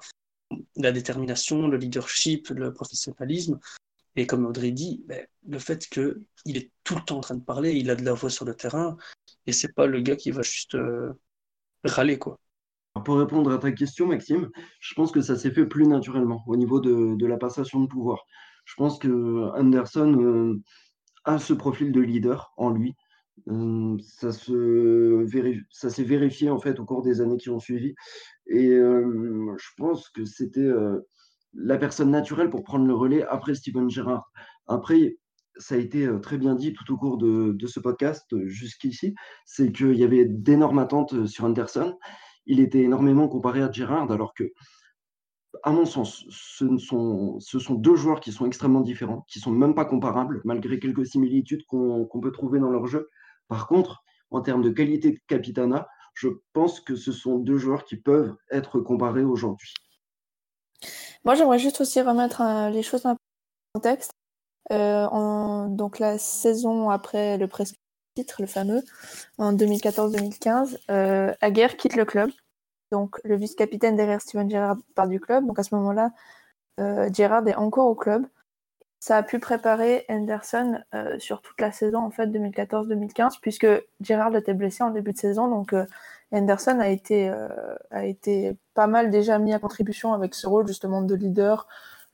[0.76, 3.59] la détermination, le leadership, le professionnalisme.
[4.16, 7.44] Et comme Audrey dit, ben, le fait qu'il est tout le temps en train de
[7.44, 8.96] parler, il a de la voix sur le terrain,
[9.46, 11.12] et c'est pas le gars qui va juste euh,
[11.85, 12.38] râler, quoi.
[13.04, 14.50] Pour répondre à ta question, Maxime,
[14.81, 17.87] je pense que ça s'est fait plus naturellement au niveau de, de la passation de
[17.87, 18.24] pouvoir.
[18.64, 20.61] Je pense que Anderson euh,
[21.24, 22.94] a ce profil de leader en lui.
[23.48, 27.94] Euh, ça s'est vérifié en fait au cours des années qui ont suivi.
[28.46, 30.70] Et je pense que c'était
[31.55, 34.31] la personne naturelle pour prendre le relais après Steven Gerrard.
[34.66, 35.18] Après,
[35.59, 39.96] ça a été très bien dit tout au cours de, ce podcast jusqu'ici, c'est qu'il
[39.96, 41.96] y avait d'énormes attentes sur Anderson.
[42.46, 44.53] Il était énormément comparé à Gerrard, alors que,
[45.62, 47.38] à mon sens, ce ne sont,
[47.74, 52.20] deux joueurs qui sont extrêmement différents, qui sont même pas comparables, malgré quelques similitudes qu'on
[52.22, 53.09] peut trouver dans leur jeu.
[53.48, 57.84] Par contre, en termes de qualité de capitana, je pense que ce sont deux joueurs
[57.84, 59.72] qui peuvent être comparés aujourd'hui.
[61.24, 63.16] Moi, j'aimerais juste aussi remettre euh, les choses dans le
[63.74, 64.12] contexte.
[64.72, 67.76] Euh, en, donc, la saison après le presque
[68.14, 68.82] titre, le fameux,
[69.38, 72.30] en 2014-2015, euh, Aguerre quitte le club.
[72.90, 75.46] Donc, le vice-capitaine derrière Steven Gerrard part du club.
[75.46, 76.11] Donc, à ce moment-là,
[77.12, 78.26] Gerrard est encore au club.
[79.00, 83.66] Ça a pu préparer Henderson euh, sur toute la saison, en fait, 2014-2015, puisque
[84.00, 85.48] Gerrard était blessé en début de saison.
[85.48, 85.87] Donc, euh,
[86.32, 87.48] Henderson a été, euh,
[87.90, 91.68] a été pas mal déjà mis à contribution avec ce rôle justement de leader,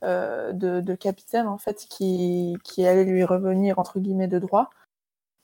[0.04, 4.70] euh, de, capitaine en fait, qui, qui allait lui revenir entre guillemets de droit.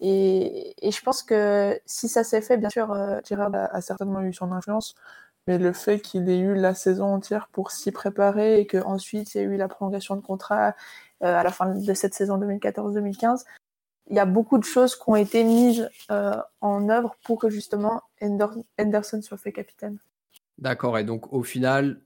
[0.01, 4.33] Et, je pense que si ça s'est fait, bien sûr, Gerrard a, a, certainement eu
[4.33, 4.95] son influence,
[5.47, 9.39] mais le fait qu'il ait eu la saison entière pour s'y préparer et qu'ensuite il
[9.39, 10.75] y a eu la prolongation de contrat
[11.21, 13.45] à la fin de cette saison 2014-2015.
[14.09, 15.89] Il y a beaucoup de choses qui ont été mises
[16.61, 19.99] en œuvre pour que justement Henderson soit fait capitaine.
[20.59, 22.03] D'accord, et donc au final,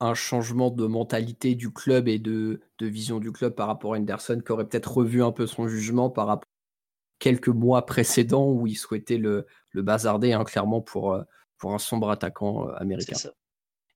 [0.00, 4.40] un changement de mentalité du club et de, vision du club par rapport à Henderson
[4.44, 8.66] qui aurait peut-être revu un peu son jugement par rapport à quelques mois précédents où
[8.66, 11.22] il souhaitait le, le bazarder hein, clairement pour, euh,
[11.58, 13.16] pour un sombre attaquant euh, américain.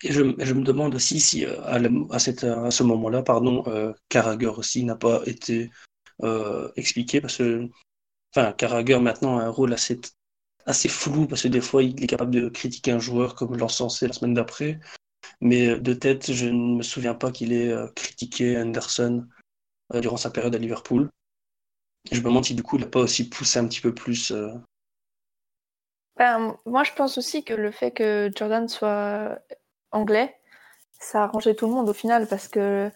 [0.06, 3.64] Et je, me demande aussi si euh, à, ce moment-là, pardon,
[4.08, 5.70] Carragher aussi n'a pas été
[6.76, 7.68] expliqué parce que
[8.34, 10.00] enfin, Carragher maintenant a un rôle assez,
[10.66, 14.06] assez flou parce que des fois il est capable de critiquer un joueur comme l'encensé
[14.06, 14.78] la semaine d'après.
[15.40, 19.26] Mais de tête, je ne me souviens pas qu'il ait euh, critiqué Anderson
[19.92, 21.10] euh, durant sa période à Liverpool.
[22.10, 24.30] je me demande si du coup il n'a pas aussi poussé un petit peu plus.
[24.30, 24.52] Euh.
[26.16, 29.38] Ben, moi, je pense aussi que le fait que Jordan soit
[29.94, 30.36] anglais,
[31.00, 32.90] ça a tout le monde au final parce que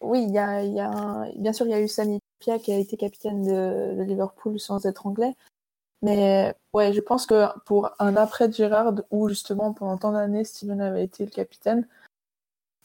[0.00, 0.62] oui, il y a,
[1.36, 4.86] bien sûr il y a eu Sami Pia qui a été capitaine de Liverpool sans
[4.86, 5.34] être anglais,
[6.02, 10.80] mais ouais, je pense que pour un après Gérard, où justement pendant tant d'années Steven
[10.80, 11.86] avait été le capitaine,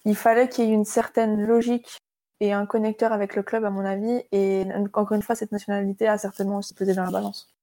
[0.05, 1.97] il fallait qu'il y ait une certaine logique
[2.39, 4.23] et un connecteur avec le club, à mon avis.
[4.31, 7.53] Et encore une fois, cette nationalité a certainement aussi pesé dans la balance.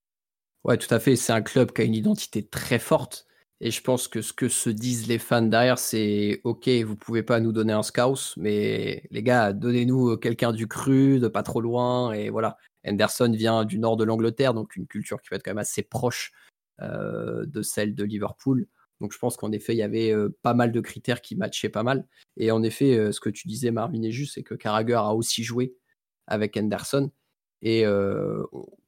[0.64, 1.16] Ouais, tout à fait.
[1.16, 3.26] C'est un club qui a une identité très forte.
[3.62, 7.22] Et je pense que ce que se disent les fans derrière, c'est OK, vous pouvez
[7.22, 11.60] pas nous donner un scout, mais les gars, donnez-nous quelqu'un du cru, de pas trop
[11.60, 12.12] loin.
[12.12, 12.56] Et voilà.
[12.86, 15.82] Henderson vient du nord de l'Angleterre, donc une culture qui va être quand même assez
[15.82, 16.32] proche
[16.80, 18.66] euh, de celle de Liverpool.
[19.02, 21.68] Donc je pense qu'en effet, il y avait euh, pas mal de critères qui matchaient
[21.68, 22.06] pas mal.
[22.38, 25.12] Et en effet, euh, ce que tu disais, Marvin, est juste, c'est que Carragher a
[25.12, 25.74] aussi joué
[26.26, 27.10] avec Henderson.
[27.62, 27.84] Et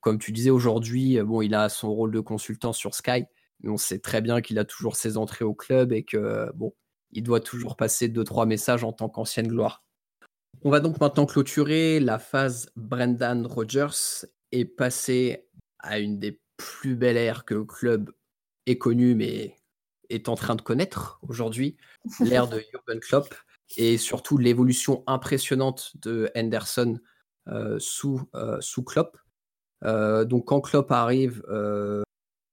[0.01, 3.27] comme tu disais aujourd'hui, bon, il a son rôle de consultant sur Sky,
[3.69, 6.75] on sait très bien qu'il a toujours ses entrées au club et que bon,
[7.13, 9.85] il doit toujours passer deux trois messages en tant qu'ancienne gloire.
[10.63, 15.49] On va donc maintenant clôturer la phase Brendan Rodgers et passer
[15.79, 18.13] à une des plus belles ères que le club
[18.67, 19.57] ait connue mais
[20.09, 21.77] est en train de connaître aujourd'hui,
[22.21, 23.35] l'ère de Jurgen Klopp
[23.77, 26.99] et surtout l'évolution impressionnante de Henderson
[27.49, 29.17] euh, sous, euh, sous Klopp.
[29.85, 31.43] Euh, donc quand Klopp arrive,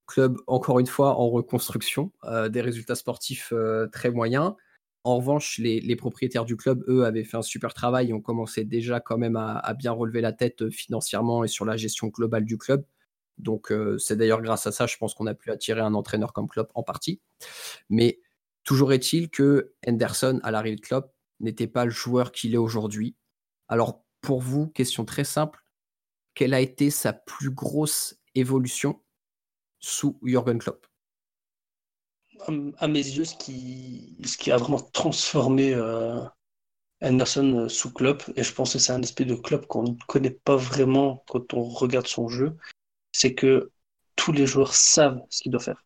[0.09, 2.11] club encore une fois en reconstruction,
[2.49, 3.53] des résultats sportifs
[3.91, 4.55] très moyens.
[5.05, 8.65] En revanche, les, propriétaires du club, eux, avaient fait un super travail et ont commencé
[8.65, 12.43] déjà quand même à, bien relever la tête euh, financièrement et sur la gestion globale
[12.43, 12.85] du club.
[13.37, 16.33] Donc euh, c'est d'ailleurs grâce à ça, je pense qu'on a pu attirer un entraîneur
[16.33, 17.21] comme Klopp en partie.
[17.89, 18.19] Mais
[18.65, 23.15] toujours est-il que Henderson, à l'arrivée de Klopp, n'était pas le joueur qu'il est aujourd'hui.
[23.69, 25.63] Alors pour vous, question très simple,
[26.33, 29.01] quelle a été sa plus grosse évolution
[29.79, 30.85] sous Jürgen Klopp
[32.77, 36.21] à mes yeux, ce qui, a vraiment transformé euh,
[37.01, 39.95] Anderson euh, sous Klopp, et je pense que c'est un aspect de Klopp qu'on ne
[40.07, 42.55] connaît pas vraiment quand on regarde son jeu,
[43.11, 43.71] c'est que
[44.15, 45.85] tous les joueurs savent ce qu'ils doivent faire.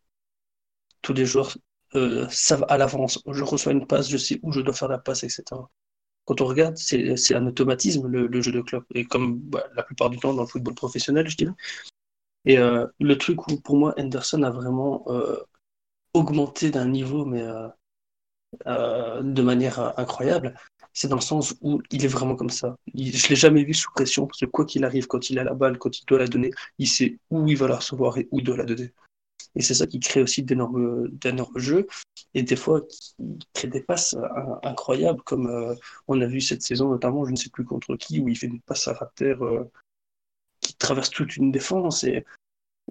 [1.02, 1.56] Tous les joueurs
[1.94, 4.98] euh, savent à l'avance, je reçois une passe, je sais où je dois faire la
[4.98, 5.44] passe, etc.
[6.24, 10.10] Quand on regarde, c'est un automatisme le, jeu de Klopp, et comme bah, la plupart
[10.10, 11.52] du temps dans le football professionnel, je dirais.
[12.44, 15.06] Et le truc où pour moi Anderson a vraiment
[16.14, 17.68] augmenté d'un niveau, mais euh,
[18.66, 20.54] euh, de manière euh, incroyable.
[20.92, 22.76] C'est dans le sens où il est vraiment comme ça.
[22.94, 25.54] je l'ai jamais vu sous pression, parce que quoi qu'il arrive, quand il a la
[25.54, 28.38] balle, quand il doit la donner, il sait où il va la recevoir et où
[28.38, 28.92] il doit la donner.
[29.56, 31.08] Et c'est ça qui crée aussi d'énormes
[31.56, 31.86] jeux.
[32.34, 32.82] Et des fois,
[33.18, 34.16] il crée des passes
[34.62, 35.76] incroyables, comme
[36.08, 38.46] on a vu cette saison, notamment, je ne sais plus contre qui, où il fait
[38.46, 39.24] une passe à qui
[40.84, 42.04] traverse toute une défense.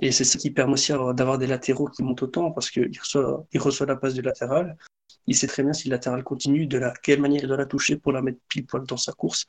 [0.02, 3.86] Et c'est ce qui permet aussi d'avoir des latéraux qui montent autant parce qu'il reçoit,
[3.86, 4.78] la passe du latéral.
[5.28, 7.66] Il sait très bien si le latéral continue, de la, quelle manière il doit la
[7.66, 9.46] toucher pour la mettre pile poil dans sa course.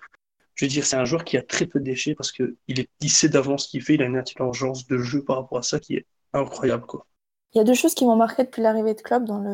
[0.54, 3.10] Je veux dire, c'est un joueur qui a très peu de déchets parce qu'il il
[3.10, 3.94] sait d'avance ce qu'il fait.
[3.94, 6.86] Il a une intelligence de jeu par rapport à ça qui est incroyable.
[6.86, 7.06] Quoi.
[7.54, 9.52] Il y a deux choses qui m'ont marqué depuis l'arrivée de Klopp dans le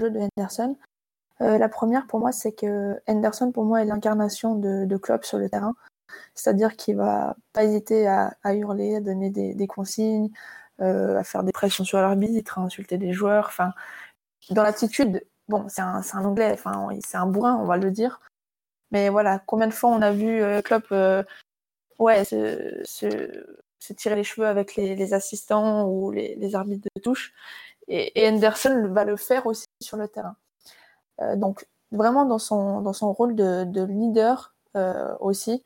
[0.00, 0.76] jeu de Henderson.
[1.40, 5.38] Euh, la première, pour moi, c'est que Henderson, pour moi, est l'incarnation de Klopp sur
[5.38, 5.74] le terrain.
[6.34, 10.30] C'est-à-dire qu'il va pas hésiter à, hurler, à donner des, consignes,
[10.80, 13.46] euh, à faire des pressions sur l'arbitre, à insulter des joueurs.
[13.48, 13.72] Enfin,
[14.50, 18.20] dans l'attitude, bon, c'est un, anglais, enfin, c'est un bourrin, on va le dire.
[18.90, 21.22] Mais voilà, combien de fois on a vu euh, Klopp, euh,
[21.98, 22.82] ouais, se,
[23.94, 27.32] tirer les cheveux avec les, assistants ou les, arbitres de touche.
[27.88, 30.36] Et, Henderson va le faire aussi sur le terrain.
[31.36, 34.54] donc vraiment dans son, dans son rôle de, de leader
[35.20, 35.58] aussi, euh,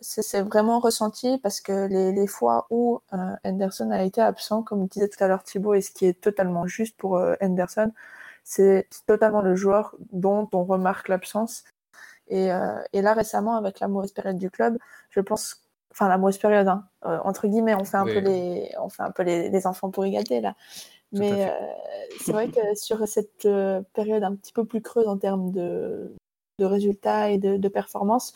[0.00, 5.08] c'est vraiment ressenti parce que les, fois où euh, Henderson a été absent, comme disait
[5.08, 7.92] tout à l'heure Thibaut, et ce qui est totalement juste pour euh, Henderson,
[8.44, 11.64] c'est totalement le joueur dont on remarque l'absence.
[12.28, 14.78] Et, là, récemment, avec la mauvaise période du club,
[15.10, 18.88] je pense, enfin la mauvaise période, hein, entre guillemets, on fait un peu les, on
[18.88, 20.54] fait un peu les, enfants pour y là.
[21.12, 21.52] Mais
[22.20, 23.46] c'est vrai que sur cette
[23.92, 26.16] période un petit peu plus creuse en termes de,
[26.58, 28.32] de résultats et de, de performances,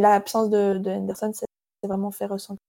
[0.00, 1.46] l'absence de, de Henderson s'est
[1.82, 2.64] vraiment fait ressentir.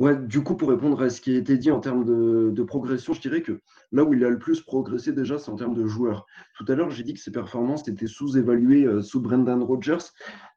[0.00, 3.12] Ouais, du coup, pour répondre à ce qui a été dit en termes de, progression,
[3.12, 3.60] je dirais que
[3.92, 6.26] là où il a le plus progressé déjà, c'est en termes de joueurs.
[6.58, 10.04] Tout à l'heure, j'ai dit que ses performances étaient sous-évaluées euh, sous Brendan Rodgers,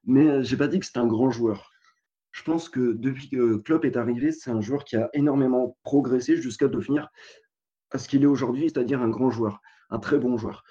[0.05, 1.69] mais euh, j'ai pas dit que c'était un grand joueur.
[2.31, 6.37] Je pense que depuis que Klopp est arrivé, c'est un joueur qui a énormément progressé
[6.37, 7.09] jusqu'à devenir
[7.91, 10.63] à ce qu'il est aujourd'hui, c'est-à-dire un grand joueur, un très bon joueur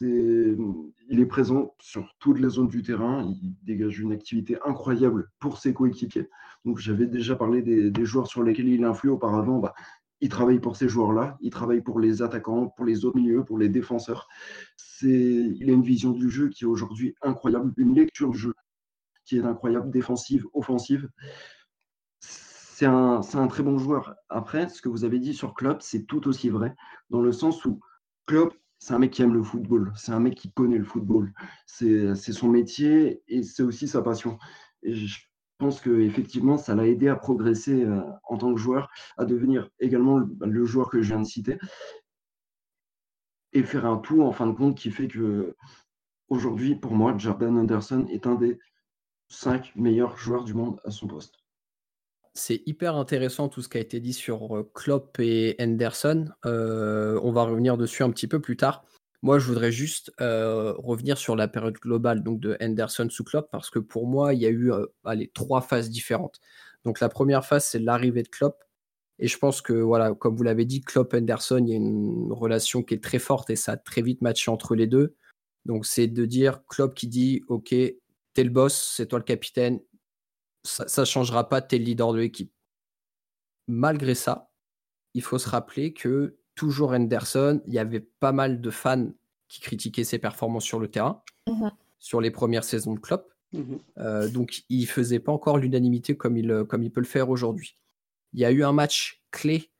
[0.00, 3.22] il est présent sur toutes les zones du terrain.
[3.42, 6.28] Il dégage une activité incroyable pour ses coéquipiers.
[6.64, 9.58] Donc, j'avais déjà parlé des, joueurs sur lesquels il influe auparavant.
[9.58, 9.74] Bah,
[10.20, 11.36] il travaille pour ces joueurs-là.
[11.40, 14.28] Il travaille pour les attaquants, pour les autres milieux, pour les défenseurs.
[15.02, 18.54] il a une vision du jeu qui est aujourd'hui incroyable, une lecture du jeu
[19.24, 21.08] qui est incroyable, défensive, offensive.
[22.20, 24.14] C'est un, un très bon joueur.
[24.28, 26.74] Après, ce que vous avez dit sur Klopp, c'est tout aussi vrai,
[27.10, 27.80] dans le sens où
[28.26, 28.54] Klopp
[28.84, 31.32] c'est un mec qui aime le football, c'est un mec qui connaît le football.
[31.64, 34.38] C'est son métier et c'est aussi sa passion.
[34.82, 35.20] Et je
[35.56, 40.18] pense qu'effectivement, ça l'a aidé à progresser euh, en tant que joueur, à devenir également
[40.18, 41.56] le, joueur que je viens de citer
[43.54, 45.56] et faire un tout en fin de compte qui fait que
[46.28, 48.58] aujourd'hui, pour moi, Jordan Anderson est un des
[49.28, 51.43] cinq meilleurs joueurs du monde à son poste
[52.34, 56.28] c'est hyper intéressant tout ce qui a été dit sur Klopp et Henderson.
[56.44, 58.84] on va revenir dessus un petit peu plus tard.
[59.22, 63.70] Moi, je voudrais juste revenir sur la période globale donc de Henderson sous Klopp parce
[63.70, 64.72] que pour moi, il y a eu
[65.32, 66.40] trois phases différentes.
[66.84, 68.62] Donc la première phase, c'est l'arrivée de Klopp.
[69.20, 72.82] Et je pense que, voilà, comme vous l'avez dit, Klopp-Henderson, il y a une relation
[72.82, 75.14] qui est très forte et ça a très vite matché entre les deux.
[75.66, 79.80] Donc c'est de dire Klopp qui dit, OK, t'es le boss, c'est toi le capitaine,
[80.64, 82.52] ça ne changera pas, tes leader de l'équipe.
[83.68, 84.50] Malgré ça,
[85.14, 89.10] il faut se rappeler que toujours Henderson, il y avait pas mal de fans
[89.48, 91.68] qui critiquaient ses performances sur le terrain, mmh
[92.00, 93.32] sur les premières saisons de Klopp.
[93.54, 97.30] Mmh euh, donc, il faisait pas encore l'unanimité comme il, comme il peut le faire
[97.30, 97.78] aujourd'hui.
[98.34, 99.70] Il y a eu un match clé,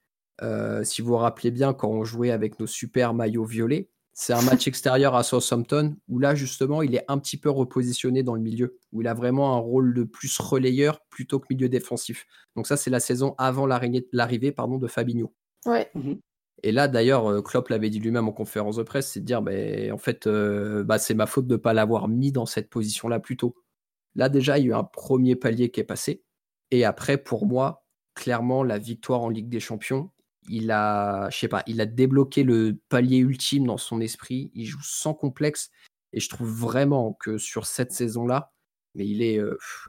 [0.40, 3.90] euh, si vous vous rappelez bien, quand on jouait avec nos super maillots violets.
[4.16, 8.22] C'est un match extérieur à Southampton où là, justement, il est un petit peu repositionné
[8.22, 11.68] dans le milieu, où il a vraiment un rôle de plus relayeur plutôt que milieu
[11.68, 12.24] défensif.
[12.54, 15.34] Donc ça, c'est la saison avant l'arrivée pardon, de Fabinho.
[15.66, 15.90] Ouais.
[15.94, 16.12] Mmh
[16.62, 19.42] Et là, d'ailleurs, euh, Klopp l'avait dit lui-même en conférence de presse, c'est de dire,
[19.42, 22.70] ben, en fait, euh, bah, c'est ma faute de ne pas l'avoir mis dans cette
[22.70, 23.56] position-là plus tôt.
[24.14, 26.22] Là, déjà, il y a eu un premier palier qui est passé.
[26.70, 30.10] Et après, pour moi, clairement, la victoire en Ligue des Champions,
[30.48, 34.50] il a, je sais pas, il a débloqué le palier ultime dans son esprit.
[34.54, 35.70] Il joue sans complexe.
[36.12, 38.52] Et je trouve vraiment que sur cette saison-là,
[38.94, 39.40] mais il est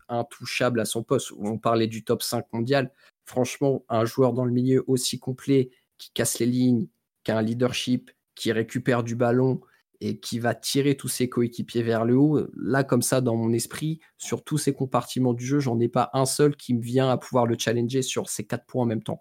[0.09, 1.31] intouchable à son poste.
[1.37, 2.91] On parlait du top 5 mondial.
[3.25, 6.87] Franchement, un joueur dans le milieu aussi complet, qui casse les lignes,
[7.23, 9.61] qui a un leadership, qui récupère du ballon
[10.01, 12.41] et qui va tirer tous ses coéquipiers vers le haut.
[12.55, 16.09] Là, comme ça, dans mon esprit, sur tous ces compartiments du jeu, j'en ai pas
[16.13, 19.03] un seul qui me vient à pouvoir le challenger sur ces quatre points en même
[19.03, 19.19] temps.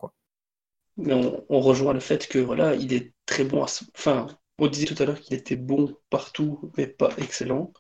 [0.97, 1.13] Mais
[1.49, 3.63] on, rejoint le fait que voilà, il est très bon.
[3.63, 3.67] À...
[3.97, 4.29] Enfin,
[4.59, 7.73] on disait tout à l'heure qu'il était bon partout, mais pas excellent.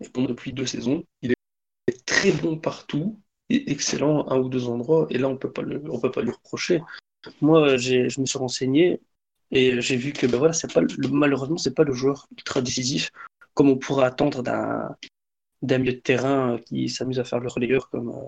[0.00, 4.48] Et bon, depuis deux saisons, il est très bon partout et excellent à un ou
[4.48, 5.06] deux endroits.
[5.10, 6.82] Et là, on peut pas le, on peut pas lui reprocher.
[7.40, 9.00] Moi, je me suis renseigné
[9.50, 12.60] et j'ai vu que ben voilà, c'est pas le, malheureusement, c'est pas le joueur ultra
[12.60, 13.10] décisif
[13.54, 14.96] comme on pourrait attendre d'un
[15.62, 18.26] d'un milieu de terrain qui s'amuse à faire le relayeur comme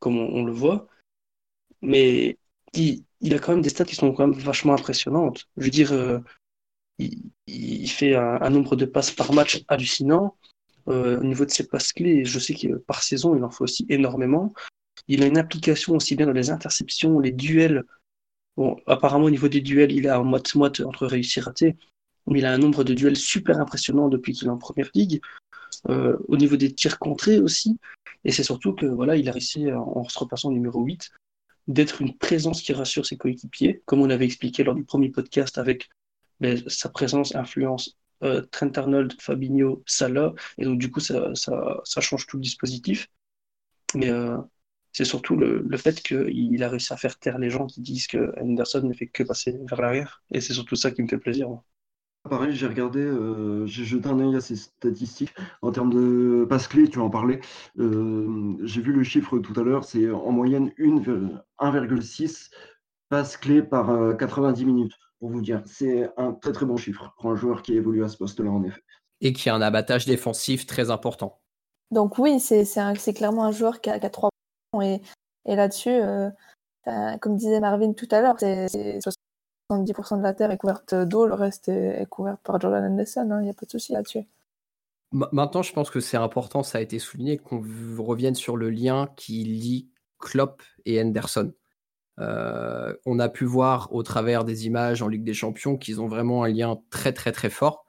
[0.00, 0.88] comme on le voit.
[1.82, 2.37] Mais
[2.74, 5.46] il, a quand même des stats qui sont quand même vachement impressionnantes.
[5.56, 6.18] Je veux dire, euh,
[6.98, 10.36] il, fait un, nombre de passes par match hallucinant.
[10.88, 13.64] Euh, au niveau de ses passes clés, je sais que par saison, il en faut
[13.64, 14.54] aussi énormément.
[15.06, 17.84] Il a une application aussi bien dans les interceptions, les duels.
[18.56, 21.76] Bon, apparemment, au niveau des duels, il a en moite-moite entre réussir et rater.
[22.26, 25.20] Mais il a un nombre de duels super impressionnant depuis qu'il est en première ligue.
[25.88, 27.78] Euh, au niveau des tirs contrés aussi.
[28.24, 31.10] Et c'est surtout que voilà, il a réussi, en se repassant numéro 8,
[31.68, 35.58] d'être une présence qui rassure ses coéquipiers, comme on avait expliqué lors du premier podcast
[35.58, 35.88] avec
[36.40, 42.00] ben, sa présence, influence euh, Trent Arnold, Fabinho, Salah, et donc du coup ça, ça,
[42.00, 43.08] change tout le dispositif.
[43.94, 44.38] Mais euh,
[44.92, 48.06] c'est surtout le, le fait qu'il a réussi à faire taire les gens qui disent
[48.06, 51.18] que Henderson ne fait que passer vers l'arrière, et c'est surtout ça qui me fait
[51.18, 51.48] plaisir.
[52.28, 55.34] Pareil, j'ai regardé, euh, j'ai jeté un œil à ces statistiques.
[55.62, 57.40] En termes de passes clés, tu en parlais.
[57.78, 62.50] Euh, j'ai vu le chiffre tout à l'heure, c'est en moyenne 1,6
[63.08, 65.62] passes clés par 90 euh, minutes, pour vous dire.
[65.64, 68.62] C'est un très très bon chiffre pour un joueur qui évolue à ce poste-là, en
[68.64, 68.82] effet.
[69.20, 71.40] Et qui a un abattage défensif très important.
[71.90, 74.28] Donc oui, c'est clairement un joueur qui a, qui 3
[74.72, 74.84] points.
[74.84, 75.02] Et,
[75.46, 75.88] et là-dessus,
[76.88, 79.00] euh, comme disait Marvin tout à l'heure, c'est
[79.70, 83.24] 70% de la Terre est couverte d'eau, le reste est, couvert par Jordan Anderson.
[83.26, 84.24] Il hein, n'y a pas de souci là-dessus.
[85.12, 87.62] Maintenant, je pense que c'est important, ça a été souligné, qu'on
[87.98, 89.88] revienne sur le lien qui lie
[90.18, 91.52] Klopp et Henderson.
[92.18, 96.08] Euh, on a pu voir au travers des images en Ligue des Champions qu'ils ont
[96.08, 97.86] vraiment un lien très très très fort.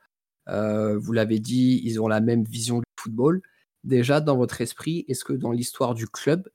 [0.48, 3.42] Euh, vous l'avez dit, ils ont la même vision du football.
[3.84, 6.48] Déjà, dans votre esprit, est-ce que dans l'histoire du club,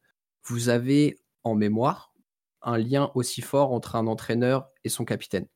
[0.45, 2.13] vous avez en mémoire
[2.64, 5.46] un lien aussi fort entre un entraîneur et son capitaine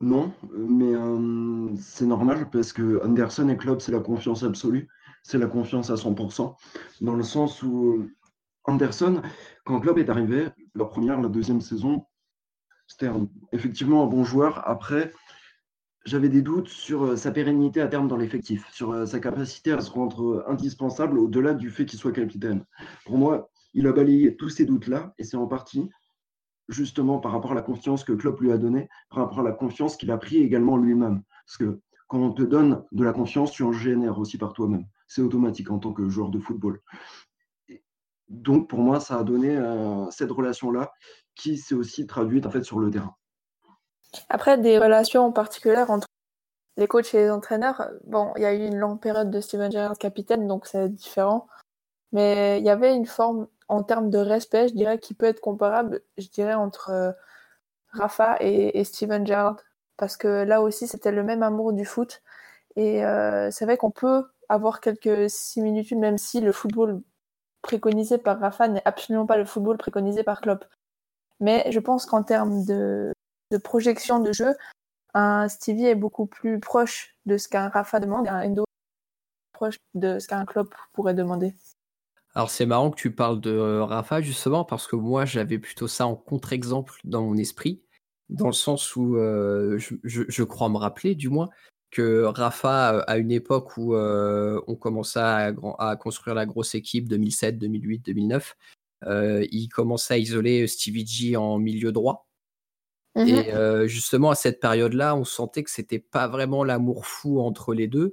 [0.00, 4.88] Non, mais euh, c'est normal parce que Anderson et Klopp, c'est la confiance absolue,
[5.22, 6.54] c'est la confiance à 100%,
[7.00, 8.08] dans le sens où
[8.64, 9.22] Anderson,
[9.64, 12.06] quand Klopp est arrivé, la première, la deuxième saison,
[12.86, 13.10] c'était
[13.52, 14.66] effectivement un bon joueur.
[14.68, 15.12] Après,
[16.04, 19.72] j'avais des doutes sur euh, sa pérennité à terme dans l'effectif, sur euh, sa capacité
[19.72, 22.64] à se rendre indispensable au-delà du fait qu'il soit capitaine.
[23.04, 25.88] Pour moi, il a balayé tous ces doutes-là, et c'est en partie
[26.70, 29.52] justement par rapport à la confiance que Klopp lui a donnée, par rapport à la
[29.52, 31.22] confiance qu'il a pris également lui-même.
[31.46, 34.86] Parce que quand on te donne de la confiance, tu en génères aussi par toi-même.
[35.06, 36.80] C'est automatique en tant que joueur de football.
[38.28, 40.92] Donc pour moi, ça a donné euh, cette relation-là
[41.34, 43.14] qui s'est aussi traduite en fait sur le terrain.
[44.28, 46.06] Après, des relations particulières entre
[46.76, 49.70] les coachs et les entraîneurs, bon, il y a eu une longue période de Steven
[49.70, 51.46] Gerrard capitaine, donc c'est différent.
[52.12, 55.40] Mais il y avait une forme, en termes de respect, je dirais, qui peut être
[55.40, 57.12] comparable, je dirais, entre euh,
[57.92, 59.58] Rafa et, Steven Gerrard.
[59.96, 62.22] Parce que là aussi, c'était le même amour du foot.
[62.74, 67.00] Et euh, c'est vrai qu'on peut avoir quelques similitudes, même si le football
[67.62, 70.64] préconisé par Rafa n'est absolument pas le football préconisé par Klopp.
[71.38, 73.12] Mais je pense qu'en termes de,
[73.62, 74.56] projection de jeu,
[75.14, 78.64] un Stevie est beaucoup plus proche de ce qu'un Rafa demande un Endo
[79.52, 81.54] proche de ce qu'un Klopp pourrait demander.
[82.34, 85.88] Alors c'est marrant que tu parles de euh, Rafa justement parce que moi j'avais plutôt
[85.88, 87.82] ça en contre-exemple dans mon esprit,
[88.28, 91.48] dans le sens où euh, je, crois me rappeler du moins
[91.90, 97.58] que Rafa, euh, à une époque où on commençait à, construire la grosse équipe 2007,
[97.58, 98.56] 2008, 2009,
[99.50, 102.28] il commençait à isoler Stevie G en milieu droit.
[103.16, 107.74] Mmh Et justement à cette période-là, on sentait que c'était pas vraiment l'amour fou entre
[107.74, 108.12] les deux,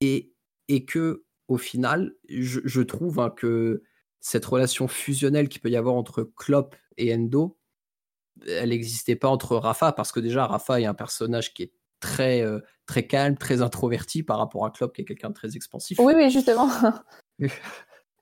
[0.00, 0.32] et,
[0.68, 3.82] et que au final, je, trouve hein, que
[4.20, 7.58] cette relation fusionnelle qu'il peut y avoir entre Klopp et Endo,
[8.46, 12.42] elle n'existait pas entre Rafa, parce que déjà, Rafa est un personnage qui est très,
[12.42, 15.98] euh, très calme, très introverti par rapport à Klopp, qui est quelqu'un de très expansif.
[16.00, 16.68] Oui, oui, justement.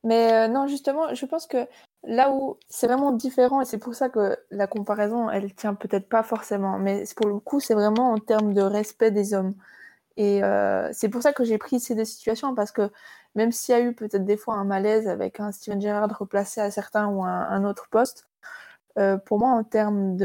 [0.04, 1.68] Mais euh, non, justement, je pense que
[2.02, 6.08] là où c'est vraiment différent, et c'est pour ça que la comparaison, elle tient peut-être
[6.08, 9.54] pas forcément, mais pour le coup, c'est vraiment en termes de respect des hommes.
[10.16, 12.90] Et euh, c'est pour ça que j'ai pris ces deux situations, parce que
[13.34, 16.60] même s'il y a eu peut-être des fois un malaise avec un Steven Gerrard replacé
[16.60, 18.28] à certains ou un, autre poste,
[18.98, 20.16] euh, pour moi, en termes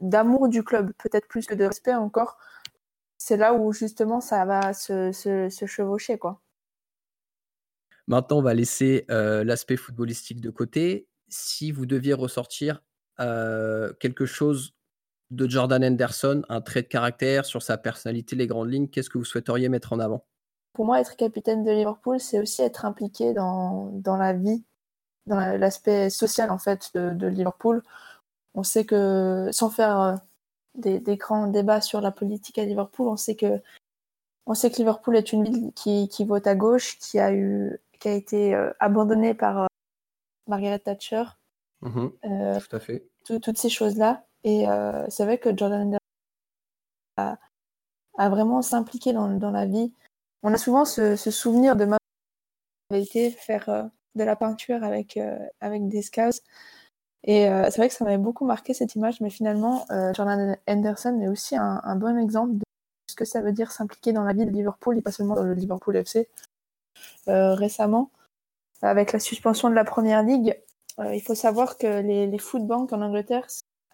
[0.00, 2.38] d'amour du club, peut-être plus que de respect encore,
[3.16, 6.18] c'est là où justement ça va se, se, chevaucher.
[6.18, 6.40] Quoi.
[8.08, 11.06] Maintenant, on va laisser euh, l'aspect footballistique de côté.
[11.28, 12.82] Si vous deviez ressortir
[14.00, 14.74] quelque chose
[15.30, 19.18] de Jordan Henderson, un trait de caractère sur sa personnalité, les grandes lignes, qu'est-ce que
[19.18, 20.24] vous souhaiteriez mettre en avant?
[20.72, 24.64] Pour moi, être capitaine de Liverpool, c'est aussi être impliqué dans, dans la vie,
[25.26, 27.82] dans l'aspect social en fait de, Liverpool.
[28.54, 30.14] On sait que, sans faire euh,
[30.74, 33.60] des, grands débats sur la politique à Liverpool, on sait que,
[34.46, 37.78] on sait que Liverpool est une ville qui, qui vote à gauche, qui a, eu,
[37.98, 39.66] qui a été euh, abandonnée par euh,
[40.48, 41.24] Margaret Thatcher.
[41.82, 43.08] Mmh tout à fait.
[43.24, 44.26] toutes ces choses-là.
[44.44, 45.82] Et euh, c'est vrai que Jordan
[47.16, 47.36] Anderson
[48.18, 49.92] a, vraiment s'impliqué dans, la vie.
[50.42, 51.96] On a souvent ce, souvenir de ma
[52.90, 53.84] avait été faire euh,
[54.14, 56.40] de la peinture avec, euh, avec des scouts.
[57.24, 59.84] Et c'est vrai que ça m'avait beaucoup marqué cette image, mais finalement,
[60.14, 62.64] Jordan Anderson est aussi un, bon exemple de
[63.10, 65.42] ce que ça veut dire s'impliquer dans la vie de Liverpool et pas seulement dans
[65.42, 66.30] le Liverpool FC.
[67.26, 68.10] récemment,
[68.80, 70.58] avec la suspension de la première ligue,
[71.12, 73.46] il faut savoir que les, les food banks en Angleterre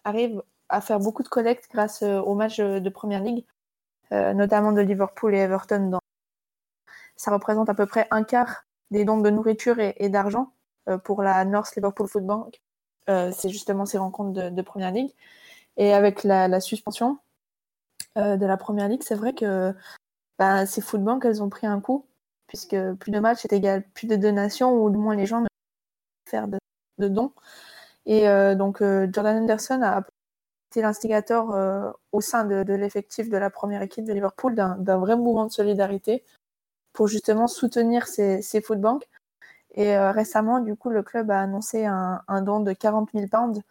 [0.07, 3.45] arrive à faire beaucoup de collectes grâce euh, aux matchs de Première Ligue,
[4.11, 5.89] euh, notamment de Liverpool et Everton.
[5.89, 5.99] Dans...
[7.15, 10.53] Ça représente à peu près un quart des dons de nourriture et, d'argent
[10.87, 12.61] euh, pour la North Liverpool Food Bank.
[13.07, 15.11] c'est justement ces rencontres de, Première Ligue.
[15.77, 17.19] Et avec la, suspension
[18.15, 19.73] de la Première Ligue, c'est vrai que
[20.39, 22.05] bah, ces food ont pris un coup,
[22.47, 25.47] puisque plus de matchs est égal plus de donations, ou du moins les gens ne
[26.29, 26.57] faire de,
[26.97, 27.33] de dons.
[28.07, 30.03] Et euh, donc euh, Jordan Anderson a
[30.71, 35.17] été l'instigateur euh, au sein de, l'effectif de la première équipe de Liverpool d'un vrai
[35.17, 36.23] mouvement de solidarité
[36.93, 39.07] pour justement soutenir ces, ces footbanks.
[39.75, 43.61] Et euh, récemment, du coup, le club a annoncé un, don de 40 000 pounds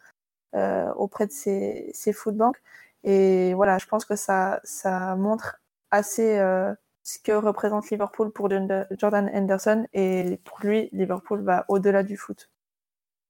[0.95, 2.61] auprès de ces, ces footbanks.
[3.03, 5.59] Et voilà, je pense que ça, ça montre
[5.91, 6.37] assez
[7.03, 9.87] ce que représente Liverpool pour Jordan Henderson.
[9.93, 12.49] Et pour lui, Liverpool va au-delà du foot.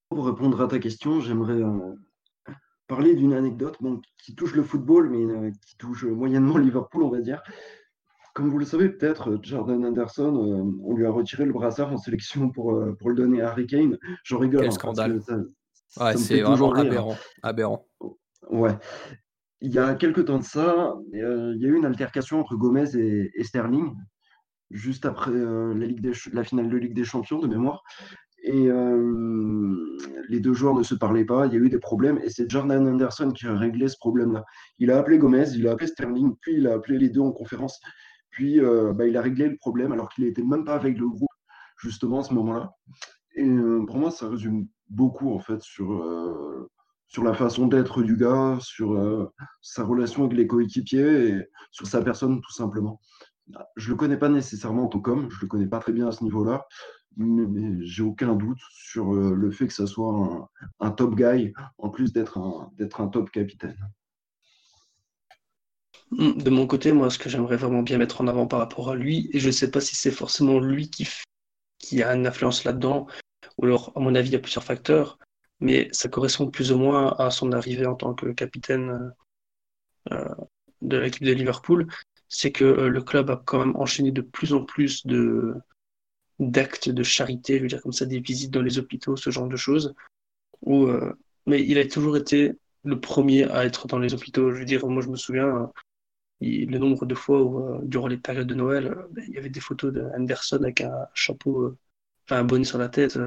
[0.09, 1.61] Pour répondre à ta question, j'aimerais
[2.87, 3.77] parler d'une anecdote
[4.17, 7.41] qui touche le football, mais euh, qui touche moyennement Liverpool, on va dire.
[8.33, 11.97] Comme vous le savez peut-être, Jordan Anderson, euh, on lui a retiré le brassard en
[11.97, 13.97] sélection pour, euh, pour le donner à Harry Kane.
[14.23, 14.61] J'en rigole.
[14.61, 15.21] Quel hein, scandale.
[16.15, 17.15] c'est vraiment aberrant.
[17.43, 17.87] aberrant.
[18.49, 18.77] Ouais.
[19.59, 22.95] Il y a quelques temps de ça, il y a eu une altercation entre Gomez
[22.95, 23.91] et, Sterling,
[24.69, 27.83] juste après la, Ligue la finale de Ligue des Champions de mémoire.
[28.47, 29.97] Et euh,
[30.29, 32.49] les deux joueurs ne se parlaient pas, il y a eu des problèmes, et c'est
[32.49, 34.45] Jordan Anderson qui a réglé ce problème-là.
[34.79, 37.33] Il a appelé Gomez, il a appelé Sterling, puis il a appelé les deux en
[37.33, 37.77] conférence,
[38.29, 41.09] puis euh, bah, il a réglé le problème alors qu'il n'était même pas avec le
[41.09, 41.29] groupe,
[41.77, 42.71] justement, à ce moment-là.
[43.35, 46.01] Et euh, pour moi, ça résume beaucoup, en fait, sur,
[47.09, 49.29] sur la façon d'être du gars, sur
[49.61, 53.01] sa relation avec les coéquipiers et sur sa personne, tout simplement.
[53.75, 55.93] Je ne le connais pas nécessairement en tant qu'homme, je ne le connais pas très
[55.93, 56.67] bien à ce niveau-là,
[57.15, 61.89] mais j'ai aucun doute sur euh, le fait que ça soit un, top guy, en
[61.89, 63.77] plus d'être un, un top capitaine.
[66.11, 68.89] Hmm, de mon côté, moi, ce que j'aimerais vraiment bien mettre en avant par rapport
[68.89, 71.07] à lui, et je ne sais pas si c'est forcément lui qui,
[71.79, 73.07] qui a une influence là-dedans,
[73.57, 75.17] ou alors, à mon avis, il y a plusieurs facteurs,
[75.59, 79.13] mais ça correspond plus ou moins à son arrivée en tant que capitaine
[80.11, 80.35] euh,
[80.81, 81.87] de l'équipe de Liverpool,
[82.29, 85.55] c'est que euh, le club a quand même enchaîné de plus en plus de,
[86.39, 89.47] d'actes de charité, je veux dire comme ça, des visites dans les hôpitaux, ce genre
[89.47, 89.93] de choses.
[90.67, 91.13] Euh,
[91.45, 92.53] mais il a toujours été
[92.83, 94.51] le premier à être dans les hôpitaux.
[94.51, 95.71] Je veux dire, moi je me souviens
[96.41, 99.37] le nombre de fois où, euh, durant les périodes de Noël, euh, ben, il y
[99.37, 101.75] avait des photos d'Anderson avec un chapeau,
[102.25, 103.19] enfin un bonnet sur la tête.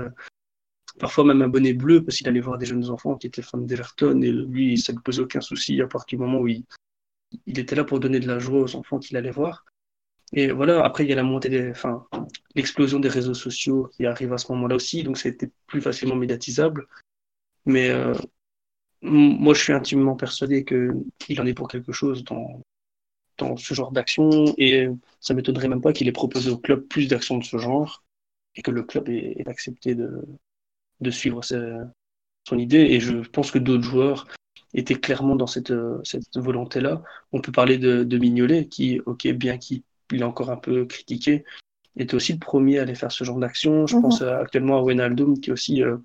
[0.98, 3.58] Parfois même un bonnet bleu parce qu'il allait voir des jeunes enfants qui étaient fans
[3.58, 6.64] d'Everton et lui, ça ne posait aucun souci à partir du moment où il,
[7.46, 9.64] il était là pour donner de la joie aux enfants qu'il allait voir.
[10.32, 12.06] Et voilà, après, il y a la montée des, enfin,
[12.54, 16.86] l'explosion des réseaux sociaux qui arrive à ce moment-là aussi, donc c'était plus facilement médiatisable.
[17.66, 18.14] Mais euh,
[19.02, 22.62] moi, je suis intimement persuadé qu'il en est pour quelque chose dans,
[23.38, 24.88] dans ce genre d'action, et
[25.20, 28.04] ça m'étonnerait même pas qu'il ait proposé au club plus d'actions de ce genre,
[28.54, 30.22] et que le club ait, accepté de,
[31.00, 32.82] de suivre son idée.
[32.82, 34.28] Et je pense que d'autres joueurs
[34.74, 35.72] étaient clairement dans cette,
[36.04, 37.02] cette volonté-là.
[37.32, 40.84] On peut parler de, de Mignolet, qui, ok, bien qu'il il est encore un peu
[40.86, 41.44] critiqué,
[41.96, 43.86] était aussi le premier à aller faire ce genre d'action.
[43.86, 44.02] Je mhm.
[44.02, 45.96] pense euh, actuellement à Wijnaldum, qui est aussi euh,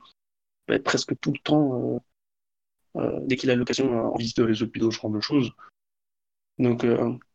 [0.67, 2.01] bah, presque tout le temps,
[2.97, 5.51] euh, dès qu'il a l'occasion, en visiter les hôpitaux, ce genre de choses.
[6.57, 6.85] Donc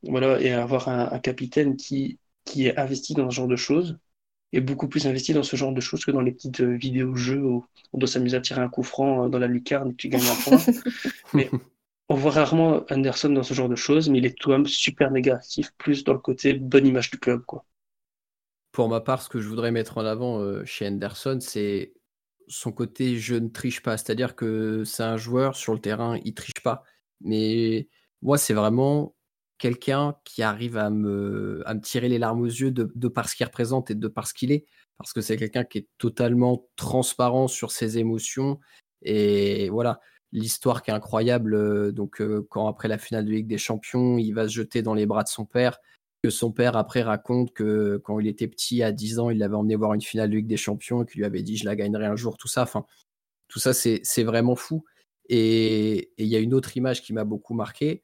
[0.03, 3.99] voilà, et avoir un, capitaine qui, qui est investi dans ce genre de choses,
[4.53, 7.65] et beaucoup plus investi dans ce genre de choses que dans les petites vidéos-jeux où
[7.93, 10.43] on doit s'amuser à tirer un coup franc dans la lucarne et tu gagnes un
[10.43, 10.59] point.
[11.35, 11.51] Mais
[12.11, 15.13] on voit rarement Anderson dans ce genre de choses, mais il est tout même super
[15.13, 17.45] négatif, plus dans le côté bonne image du club.
[17.47, 17.65] Quoi.
[18.73, 21.93] Pour ma part, ce que je voudrais mettre en avant euh, chez Anderson, c'est
[22.49, 23.97] son côté je ne triche pas.
[23.97, 26.83] C'est-à-dire que c'est un joueur sur le terrain, il triche pas.
[27.21, 27.89] Mais
[28.23, 29.15] moi, c'est vraiment
[29.61, 33.29] quelqu'un qui arrive à me, à me tirer les larmes aux yeux de, de par
[33.29, 34.65] ce qu'il représente et de par ce qu'il est.
[34.99, 38.59] Parce que c'est quelqu'un qui est totalement transparent sur ses émotions.
[39.03, 40.01] Et voilà,
[40.33, 41.55] l'histoire qui est incroyable.
[41.55, 44.83] Euh, donc, euh, quand après la finale de Ligue des Champions, il va se jeter
[44.83, 45.79] dans les bras de son père,
[46.23, 49.55] que son père après raconte que quand il était petit, à 10 ans, il l'avait
[49.55, 51.77] emmené voir une finale de Ligue des Champions et qu'il lui avait dit je la
[51.77, 52.63] gagnerai un jour, tout ça.
[52.63, 52.87] Enfin,
[53.49, 54.85] tout ça, c'est vraiment fou.
[55.29, 58.03] Et il y a une autre image qui m'a beaucoup marqué,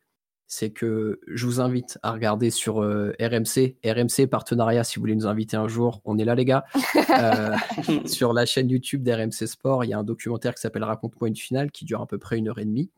[0.49, 5.17] c'est que je vous invite à regarder sur euh, RMC, RMC partenariat si vous voulez
[5.17, 6.65] nous inviter un jour, on est là les gars.
[7.11, 7.57] Euh,
[8.07, 11.37] sur la chaîne YouTube d'RMC Sport, il y a un documentaire qui s'appelle Raconte-moi une
[11.37, 12.91] finale qui dure à peu près une heure et demie.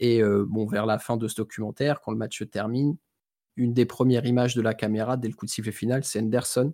[0.00, 2.96] Et euh, bon, vers la fin de ce documentaire, quand le match se termine,
[3.56, 6.72] une des premières images de la caméra dès le coup de sifflet final, c'est Anderson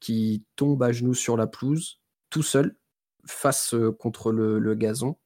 [0.00, 2.00] qui tombe à genoux sur la pelouse,
[2.30, 2.76] tout seul,
[3.26, 5.16] face contre le, gazon,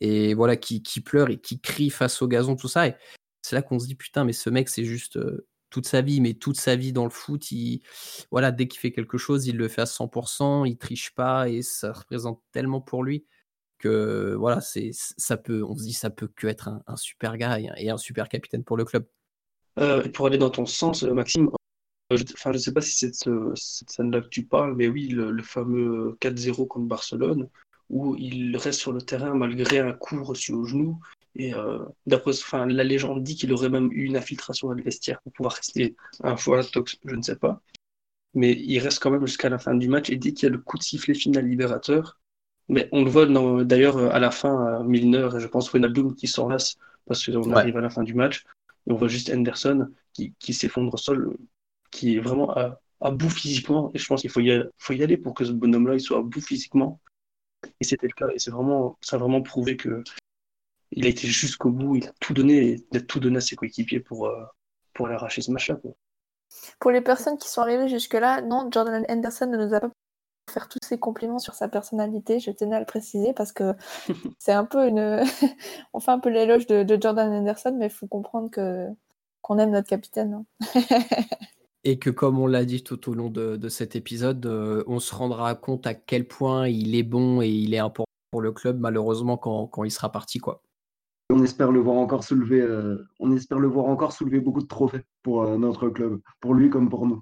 [0.00, 2.86] et voilà, qui, qui, pleure et qui crie face au gazon, tout ça.
[2.86, 2.94] Et
[3.42, 5.18] c'est là qu'on se dit putain, mais ce mec, c'est juste
[5.72, 7.82] toute sa vie, mais toute sa vie dans le foot, il,
[8.30, 11.62] voilà, dès qu'il fait quelque chose, il le fait à 100%, il triche pas et
[11.62, 13.24] ça représente tellement pour lui
[13.78, 17.90] que voilà, ça peut, on se dit ça peut que être un, super gars et
[17.90, 19.06] un, super capitaine pour le club.
[19.78, 21.50] Euh, pour aller dans ton sens, Maxime,
[22.10, 25.32] je, enfin, je sais pas si c'est cette, scène-là que tu parles, mais oui, le,
[25.32, 27.48] le fameux 4-0 contre Barcelone,
[27.90, 31.00] où il reste sur le terrain malgré un coup reçu au genou,
[31.34, 34.82] Et euh, d'après, enfin, la légende dit qu'il aurait même eu une infiltration dans le
[34.82, 37.62] vestiaire pour pouvoir rester un fois tox, je ne sais pas.
[38.34, 40.52] Mais il reste quand même jusqu'à la fin du match et dès qu'il y a
[40.52, 42.18] le coup de sifflet final libérateur,
[42.68, 43.26] mais on le voit
[43.64, 46.76] d'ailleurs à la fin, Milner et je pense Wijnaldum qui s'enlace
[47.06, 47.56] parce qu'on Ouais.
[47.56, 48.44] arrive à la fin du match.
[48.86, 51.36] Et on voit juste Henderson qui, qui s'effondre au sol,
[51.90, 53.90] qui est vraiment à, à bout physiquement.
[53.94, 56.00] Et je pense qu'il faut, y aller- faut y aller pour que ce bonhomme-là il
[56.00, 57.00] soit à bout physiquement.
[57.80, 58.28] Et c'était le cas.
[58.34, 60.02] Et c'est vraiment, ça a vraiment prouvé que
[60.92, 61.96] il a été jusqu'au bout.
[61.96, 64.44] Il a tout donné, il a tout donné à ses coéquipiers pour, euh,
[64.94, 65.76] pour aller arracher ce match-là.
[66.80, 69.90] Pour les personnes qui sont arrivées jusque-là, non, Jordan Henderson ne nous a pas
[70.50, 73.74] faire tous ses compliments sur sa personnalité, je tenais à le préciser parce que
[74.38, 75.22] c'est un peu une.
[75.94, 78.88] On fait un peu l'éloge de, de Jordan Henderson, mais il faut comprendre que
[79.40, 80.34] qu'on aime notre capitaine.
[80.34, 80.44] hein.
[81.84, 85.00] Et que comme on l'a dit tout au long de, de cet épisode, euh, on
[85.00, 88.52] se rendra compte à quel point il est bon et il est important pour le
[88.52, 90.38] club, malheureusement, quand, quand il sera parti.
[90.38, 90.62] quoi.
[91.42, 94.68] On espère le voir encore soulever, euh, on espère le voir encore soulever beaucoup de
[94.68, 97.20] trophées pour euh, notre club, pour lui comme pour nous.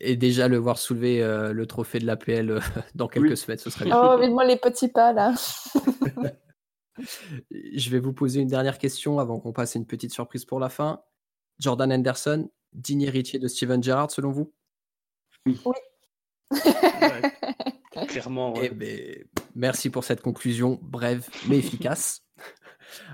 [0.00, 2.60] Et déjà le voir soulever euh, le trophée de l'APL euh,
[2.94, 3.36] dans quelques Oui.
[3.36, 4.00] semaines, ce serait bien.
[4.02, 5.34] Oh, vite-moi les petits pas là.
[7.50, 10.58] Je vais vous poser une dernière question avant qu'on passe à une petite surprise pour
[10.58, 11.02] la fin.
[11.58, 14.54] Jordan Henderson, digne héritier de Steven Gerrard selon vous?
[15.44, 15.82] Ouais.
[18.08, 18.70] Clairement, ouais.
[18.72, 19.24] Eh ben,
[19.54, 22.23] merci pour cette conclusion brève mais efficace.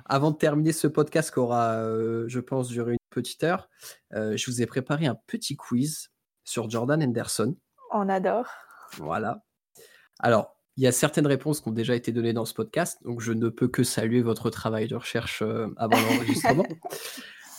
[0.07, 3.69] Avant de terminer ce podcast qui aura, euh, je pense, duré une petite heure,
[4.15, 6.11] euh, je vous ai préparé un petit quiz
[6.45, 7.57] sur Jordan Henderson.
[7.93, 8.49] On adore.
[8.99, 9.45] Voilà.
[10.19, 13.21] Alors, il y a certaines réponses qui ont déjà été données dans ce podcast, donc
[13.21, 16.67] je ne peux que saluer votre travail de recherche euh, avant l'enregistrement.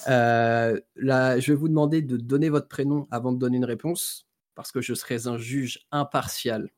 [0.07, 4.27] Euh, là, je vais vous demander de donner votre prénom avant de donner une réponse,
[4.55, 6.71] parce que je serai un juge impartial.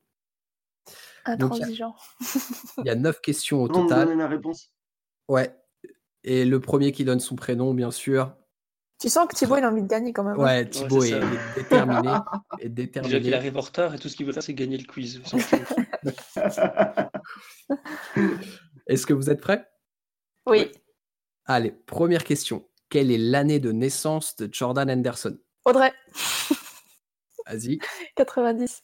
[1.24, 1.96] Intransigeant.
[2.76, 4.14] Il y a neuf questions au total.
[4.14, 4.73] la réponse.
[5.28, 5.54] Ouais.
[6.22, 8.34] Et le premier qui donne son prénom, bien sûr.
[9.00, 10.38] Tu sens que Thibaut il a envie de gagner quand même.
[10.40, 10.44] hein.
[10.44, 11.20] Ouais, Thibaut est,
[11.56, 12.10] déterminé.
[12.60, 13.20] est Déjà déterminé.
[13.20, 15.20] qu'il arrive en retard et tout ce qu'il veut faire, c'est gagner le quiz.
[18.86, 19.66] Est-ce que vous êtes prêts?
[20.46, 20.70] Oui.
[21.46, 22.66] Allez, première question.
[22.88, 25.38] Quelle est l'année de naissance de Jordan Henderson?
[25.64, 25.92] Audrey,
[27.46, 27.78] Vas-y.
[28.16, 28.82] 90.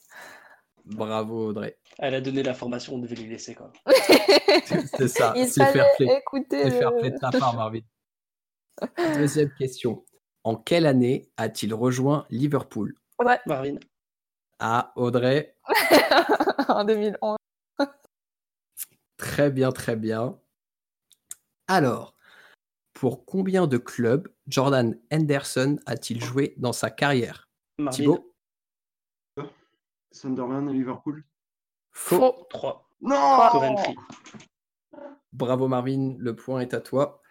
[0.85, 1.77] Bravo, Audrey.
[1.99, 3.55] Elle a donné l'information, on devait lui laisser.
[3.55, 3.71] Quoi.
[4.65, 5.33] C'est ça.
[5.35, 6.17] Il C'est fair fallait play.
[6.19, 6.63] écouter.
[6.63, 7.81] C'est fair play de ta part, Marvin.
[9.17, 10.05] Deuxième question.
[10.43, 12.95] En quelle année a-t-il rejoint Liverpool?
[13.19, 13.75] Audrey, Marvin,
[14.59, 15.55] Ah, Audrey.
[16.67, 17.37] en 2011.
[19.17, 20.39] Très bien, très bien.
[21.67, 22.15] Alors,
[22.93, 27.47] pour combien de clubs Jordan Henderson a-t-il joué dans sa carrière?
[27.77, 28.30] Marvin, Thibaut
[30.11, 31.23] Sunderland et Liverpool.
[31.91, 32.17] Faux.
[32.17, 32.47] Faux.
[32.49, 32.89] 3.
[33.01, 33.95] Non Coventry.
[35.33, 37.21] Bravo Marvin, le point est à toi.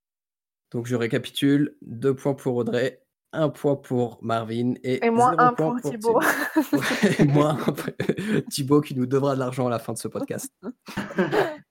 [0.71, 5.43] Donc je récapitule, deux points pour Audrey, un point pour Marvin et, Et moins zéro
[5.43, 6.21] un point pour pour Thibaut.
[7.19, 7.59] Et moins
[8.51, 10.53] Thibaut qui nous devra de l'argent à la fin de ce podcast.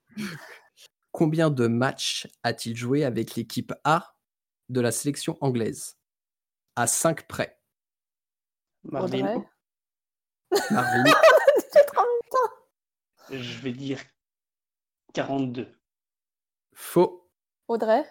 [1.12, 4.16] Combien de matchs a-t-il joué avec l'équipe A
[4.70, 5.98] de la sélection anglaise?
[6.76, 7.60] À 5 près.
[8.84, 9.50] Marvin, Audrey.
[10.72, 11.04] Marvin,
[13.32, 14.00] je vais dire
[15.14, 15.68] 42.
[16.74, 17.30] faux.
[17.68, 18.04] Audrey?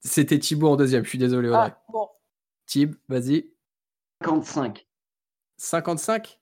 [0.00, 1.72] C'était Thibaut en deuxième, je suis désolé Audrey.
[1.74, 2.08] Ah, bon.
[2.66, 3.52] Thib, vas-y.
[4.22, 4.86] 55.
[5.56, 6.40] 55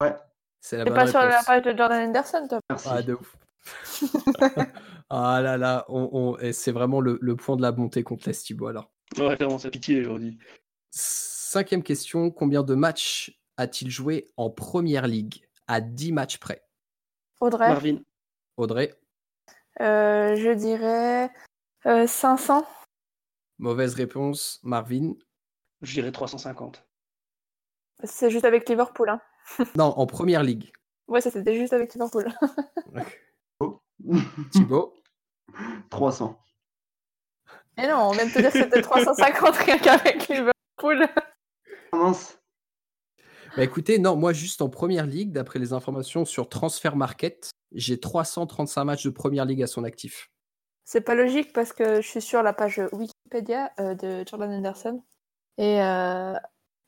[0.00, 0.14] Ouais.
[0.60, 2.60] C'est la T'es bonne pas sur la page de Jordan Henderson, toi?
[2.70, 2.88] Merci.
[2.90, 3.36] Ah, de ouf.
[5.10, 8.68] ah là là, on, c'est vraiment le, le point de la bonté contre laisse Thibaut
[8.68, 8.90] alors.
[9.18, 10.38] Ouais, clairement, c'est pitié aujourd'hui.
[10.90, 16.62] Cinquième question, combien de matchs a-t-il joué en première ligue à 10 matchs près?
[17.40, 17.68] Audrey.
[17.68, 17.98] Marvin,
[18.56, 18.94] Audrey,
[19.80, 21.30] Euh, je dirais
[21.86, 22.66] euh, 500.
[23.58, 24.60] mauvaise réponse.
[24.62, 25.14] Marvin,
[25.82, 26.86] je dirais 350.
[28.04, 29.08] C'est juste avec Liverpool.
[29.10, 29.20] Hein.
[29.76, 30.72] non, en première ligue.
[31.08, 32.26] Ouais, ça c'était juste avec Liverpool.
[34.52, 34.94] Thibaut,
[35.90, 36.38] 300.
[37.76, 41.06] Mais non, on vient de te dire que c'était 350 rien qu'avec Liverpool.
[41.92, 42.38] Mince.
[43.56, 48.00] Bah écoutez, non, moi juste en première ligue, d'après les informations sur Transfer Market, j'ai
[48.00, 50.30] 335 matchs de première ligue à son actif.
[50.84, 55.02] C'est pas logique parce que je suis sur la page Wikipédia euh, de Jordan Henderson
[55.58, 56.34] et euh,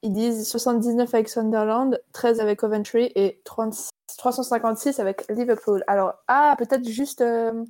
[0.03, 5.85] ils disent 79 avec Sunderland, 13 avec Coventry et 30 356 avec Liverpool.
[5.87, 7.21] Alors, ah, peut-être juste.
[7.21, 7.65] euh,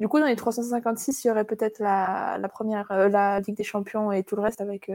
[0.00, 4.10] du coup, dans les 356, il y aurait peut-être la, première, la Ligue des Champions
[4.12, 4.90] et tout le reste avec.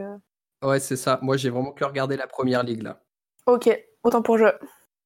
[0.62, 1.18] Ouais, c'est ça.
[1.22, 3.02] Moi, j'ai vraiment que regardé la première ligue là.
[3.46, 3.68] Ok,
[4.02, 4.52] autant pour jeu.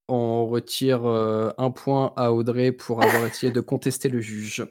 [0.09, 4.67] On retire euh, un point à Audrey pour avoir essayé de contester le juge.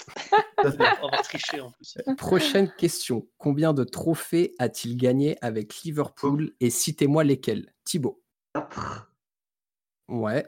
[0.64, 1.98] On va tricher en plus.
[2.18, 3.28] Prochaine question.
[3.38, 7.74] Combien de trophées a-t-il gagné avec Liverpool et citez-moi lesquels?
[7.84, 8.22] Thibaut.
[8.54, 9.12] 4.
[10.10, 10.46] Ouais.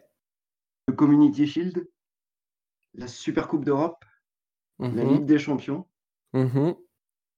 [0.88, 1.88] Le Community Shield,
[2.94, 4.06] la Super Coupe d'Europe,
[4.80, 5.88] la Mhm, Ligue des Champions.
[6.34, 6.76] mhm.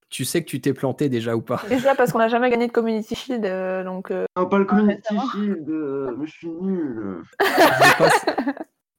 [0.10, 2.68] Tu sais que tu t'es planté déjà ou pas Déjà parce qu'on n'a jamais gagné
[2.68, 5.30] de Community Shield, euh, donc euh, Non, pas le Community récemment.
[5.32, 7.24] Shield, euh, mais je suis nul.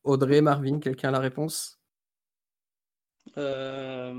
[0.04, 1.80] Audrey, Marvin, quelqu'un a la réponse?
[3.36, 4.14] Euh,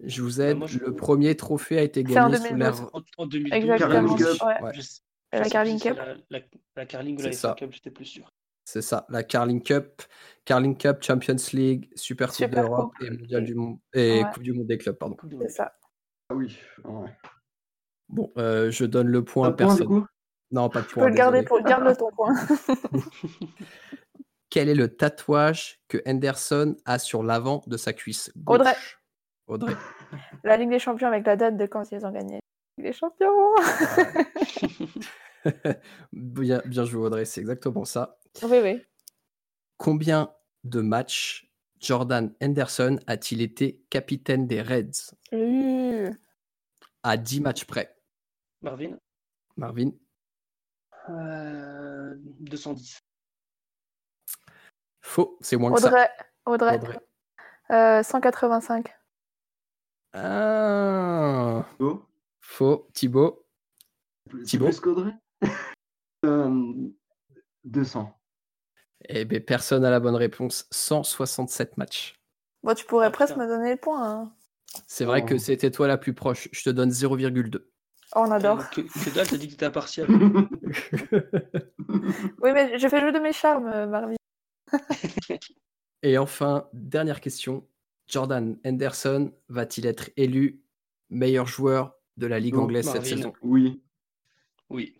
[0.00, 0.58] Je vous aide.
[0.58, 2.80] moi, je- Le premier trophée a été C'est en gagné sous 2012.
[2.80, 2.90] l'ère.
[2.94, 3.90] en, en 2012, exactement.
[3.92, 4.42] Carling Cup.
[4.42, 4.62] Ouais.
[4.62, 4.72] Ouais.
[4.74, 5.00] Je sais-
[5.32, 5.96] La Carling Cup.
[5.96, 6.44] La, la,
[6.76, 8.30] la Carling ou C'est la Cup, j'étais plus sûr.
[8.72, 10.00] C'est ça, la Carling Cup,
[10.46, 14.30] Carling Cup, Champions League, Super Coupe d'Europe et Mondial du Monde et Ouais.
[14.32, 15.14] Coupe du Monde des clubs, pardon.
[15.42, 15.74] C'est ça.
[16.30, 16.58] Ah oui.
[16.82, 17.10] ouais.
[18.08, 19.86] Bon, euh, je donne le point Pas à point, personne.
[19.88, 20.06] coup
[20.52, 21.10] non, pas de Tu peux point.
[21.10, 22.34] le garder pour garde-le ton point.
[24.48, 28.56] Quel est le tatouage que Henderson a sur l'avant de sa cuisse gauche?
[28.60, 28.74] Audrey.
[29.48, 29.76] Audrey.
[30.44, 32.40] La Ligue des Champions avec la date de quand ils ont gagné.
[32.78, 33.54] Ligue des Champions
[36.12, 38.16] bien, bien joué Audrey, c'est exactement ça.
[38.42, 38.82] Oui, oui.
[39.76, 40.32] Combien
[40.64, 45.14] de matchs Jordan Henderson a-t-il été capitaine des Reds?
[45.32, 46.10] Euh,
[47.02, 47.96] À 10 matchs près.
[48.62, 48.96] Marvin?
[49.56, 49.90] Marvin?
[51.08, 53.00] Euh, 210.
[55.00, 55.88] Faux, c'est moins que ça.
[55.88, 56.08] Audrey.
[56.46, 56.74] Audrey.
[56.76, 56.98] Audrey.
[57.70, 58.94] Euh, 185.
[60.14, 62.04] Ah, Oh,
[62.40, 63.44] faux, Thibaut?
[64.30, 64.66] c'est Thibaut?
[64.66, 65.12] plus qu'Audrey?
[66.24, 66.88] Euh,
[67.64, 68.16] 200.
[69.08, 70.66] Eh bien, personne n'a la bonne réponse.
[70.70, 72.14] 167 matchs.
[72.62, 73.46] Bon, tu pourrais Ah, presque putain.
[73.46, 74.08] me donner le point.
[74.08, 74.32] hein.
[74.86, 75.38] C'est vrai que Oh.
[75.38, 76.48] c'était toi la plus proche.
[76.52, 77.68] Je te donne 0,2.
[78.14, 78.68] Oh, on adore.
[78.70, 80.06] Que, que dalle, t'as dit que t'étais impartial.
[82.42, 84.14] Oui, mais j'ai fait jeu de mes charmes, euh, Marvin.
[86.02, 87.66] Et enfin, dernière question.
[88.08, 90.62] Jordan Henderson va-t-il être élu
[91.10, 93.32] meilleur joueur de la Ligue Oh, anglaise cette saison?
[93.42, 93.82] Oui.
[94.70, 94.98] Oui.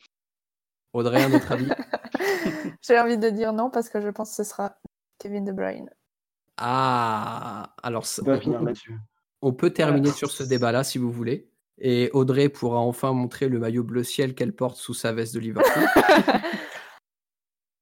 [0.92, 1.68] Audrey, un autre avis
[2.82, 4.76] J'ai envie de dire non parce que je pense que ce sera
[5.18, 5.90] Kevin De Bruyne.
[6.58, 8.60] Ah Alors, ça- On finir
[9.56, 10.14] peut terminer Ouais.
[10.14, 11.48] sur ce débat-là si vous voulez.
[11.78, 15.40] Et Audrey pourra enfin montrer le maillot bleu ciel qu'elle porte sous sa veste de
[15.40, 15.82] Liverpool.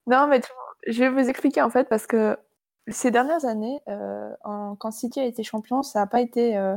[0.07, 0.41] Non, mais
[0.89, 2.37] je vais vous expliquer en fait parce que
[2.89, 6.77] ces dernières années, euh, en- quand City a été champion, ça n'a pas été euh,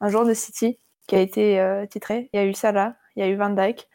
[0.00, 2.28] un joueur de City qui a été euh, titré.
[2.32, 3.88] Il y a eu Salah, il y a eu Van Dijk.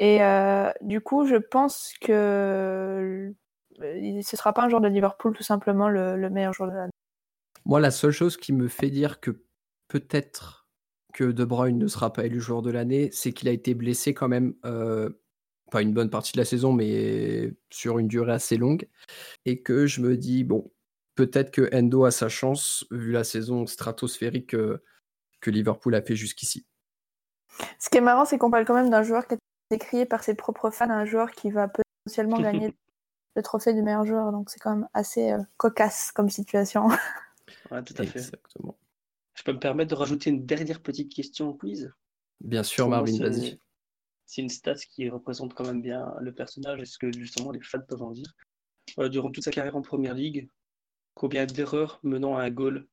[0.00, 3.32] Et euh, du coup, je pense que
[3.80, 6.74] euh, ce sera pas un joueur de Liverpool tout simplement le, le meilleur joueur de
[6.74, 6.92] l'année.
[7.66, 9.42] Moi, la seule chose qui me fait dire que
[9.88, 10.66] peut-être
[11.12, 14.14] que De Bruyne ne sera pas élu joueur de l'année, c'est qu'il a été blessé
[14.14, 15.10] quand même, euh,
[15.70, 18.88] pas une bonne partie de la saison, mais sur une durée assez longue.
[19.44, 20.72] Et que je me dis, bon,
[21.14, 24.82] peut-être que Endo a sa chance, vu la saison stratosphérique que,
[25.40, 26.66] que Liverpool a fait jusqu'ici.
[27.78, 29.36] Ce qui est marrant, c'est qu'on parle quand même d'un joueur qui a
[29.70, 32.74] décrié par ses propres fans, un joueur qui va potentiellement gagner
[33.36, 34.32] le trophée du meilleur joueur.
[34.32, 36.88] Donc c'est quand même assez euh, cocasse comme situation.
[37.72, 38.18] Ouais, tout à fait.
[38.20, 38.78] Exactement.
[39.34, 41.92] Je peux me permettre de rajouter une dernière petite question au quiz?
[42.40, 43.60] Bien sûr, Marvin, c'est- vas-y.
[44.24, 47.60] C'est une stat qui représente quand même bien le personnage et ce que justement les
[47.60, 48.32] fans peuvent en dire.
[49.00, 50.48] Euh, durant toute sa carrière en première ligue,
[51.14, 52.86] combien d'erreurs menant à un goal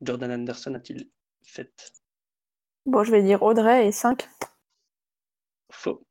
[0.00, 1.10] Jordan Anderson a-t-il
[1.42, 1.92] faites
[2.86, 4.28] Bon, je vais dire Audrey et 5.
[5.72, 6.06] Faux.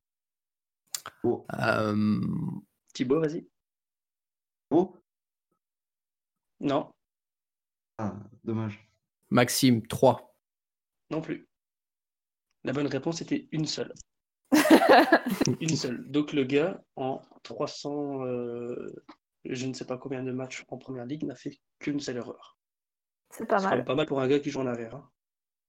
[1.24, 1.46] Oh.
[1.60, 2.22] Euh,
[2.94, 3.48] Thibaut, vas-y.
[4.72, 4.96] Oh.
[6.60, 6.92] Non,
[7.98, 8.88] Ah, dommage.
[9.30, 10.36] Maxime, 3.
[11.10, 11.48] non plus.
[12.64, 13.94] La bonne réponse était une seule.
[15.60, 16.10] Une seule.
[16.10, 18.94] Donc le gars, en 300, euh,
[19.46, 22.58] je ne sais pas combien de matchs en première ligue, n'a fait qu'une seule erreur.
[23.32, 23.84] c'est pas C'est mal.
[23.84, 24.96] pas mal pour un gars qui joue en arrière.
[24.96, 25.10] hein.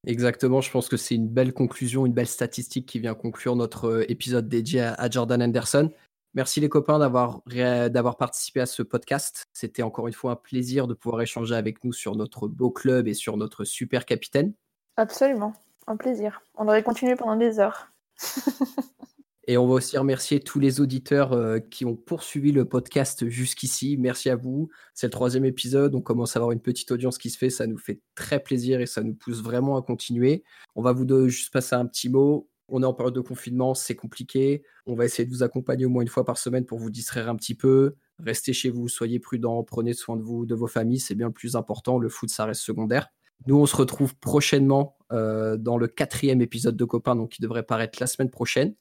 [0.06, 3.88] Exactement, je pense que c'est une belle conclusion, une belle statistique qui vient conclure notre
[3.88, 5.90] euh, épisode dédié à, Jordan Anderson.
[6.34, 9.44] Merci les copains d'avoir d'avoir participé à ce podcast.
[9.52, 13.06] C'était encore une fois un plaisir de pouvoir échanger avec nous sur notre beau club
[13.06, 14.52] et sur notre super capitaine.
[14.96, 15.52] Absolument.
[15.86, 16.42] Un plaisir.
[16.56, 17.92] On aurait continué pendant des heures.
[19.46, 23.96] Et on va aussi remercier tous les auditeurs euh, qui ont poursuivi le podcast jusqu'ici.
[23.98, 24.70] Merci à vous.
[24.94, 25.94] C'est le troisième épisode.
[25.94, 27.50] On commence à avoir une petite audience qui se fait.
[27.50, 30.44] Ça nous fait très plaisir et ça nous pousse vraiment à continuer.
[30.74, 32.48] On va vous juste passer un petit mot.
[32.68, 34.62] On est en période de confinement, c'est compliqué.
[34.86, 37.28] On va essayer de vous accompagner au moins une fois par semaine pour vous distraire
[37.28, 37.96] un petit peu.
[38.18, 41.32] Restez chez vous, soyez prudents, prenez soin de vous, de vos familles, c'est bien le
[41.32, 41.98] plus important.
[41.98, 43.08] Le foot, ça reste secondaire.
[43.46, 47.64] Nous, on se retrouve prochainement euh, dans le quatrième épisode de Copains, donc qui devrait
[47.64, 48.74] paraître la semaine prochaine.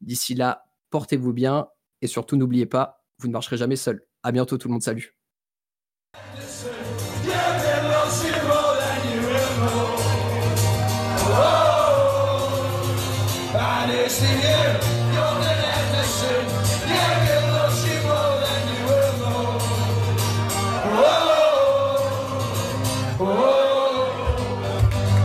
[0.00, 1.68] D'ici là, portez-vous bien
[2.02, 4.06] Et surtout, n'oubliez pas, vous ne marcherez jamais seul.
[4.22, 5.16] À bientôt tout le monde, salut.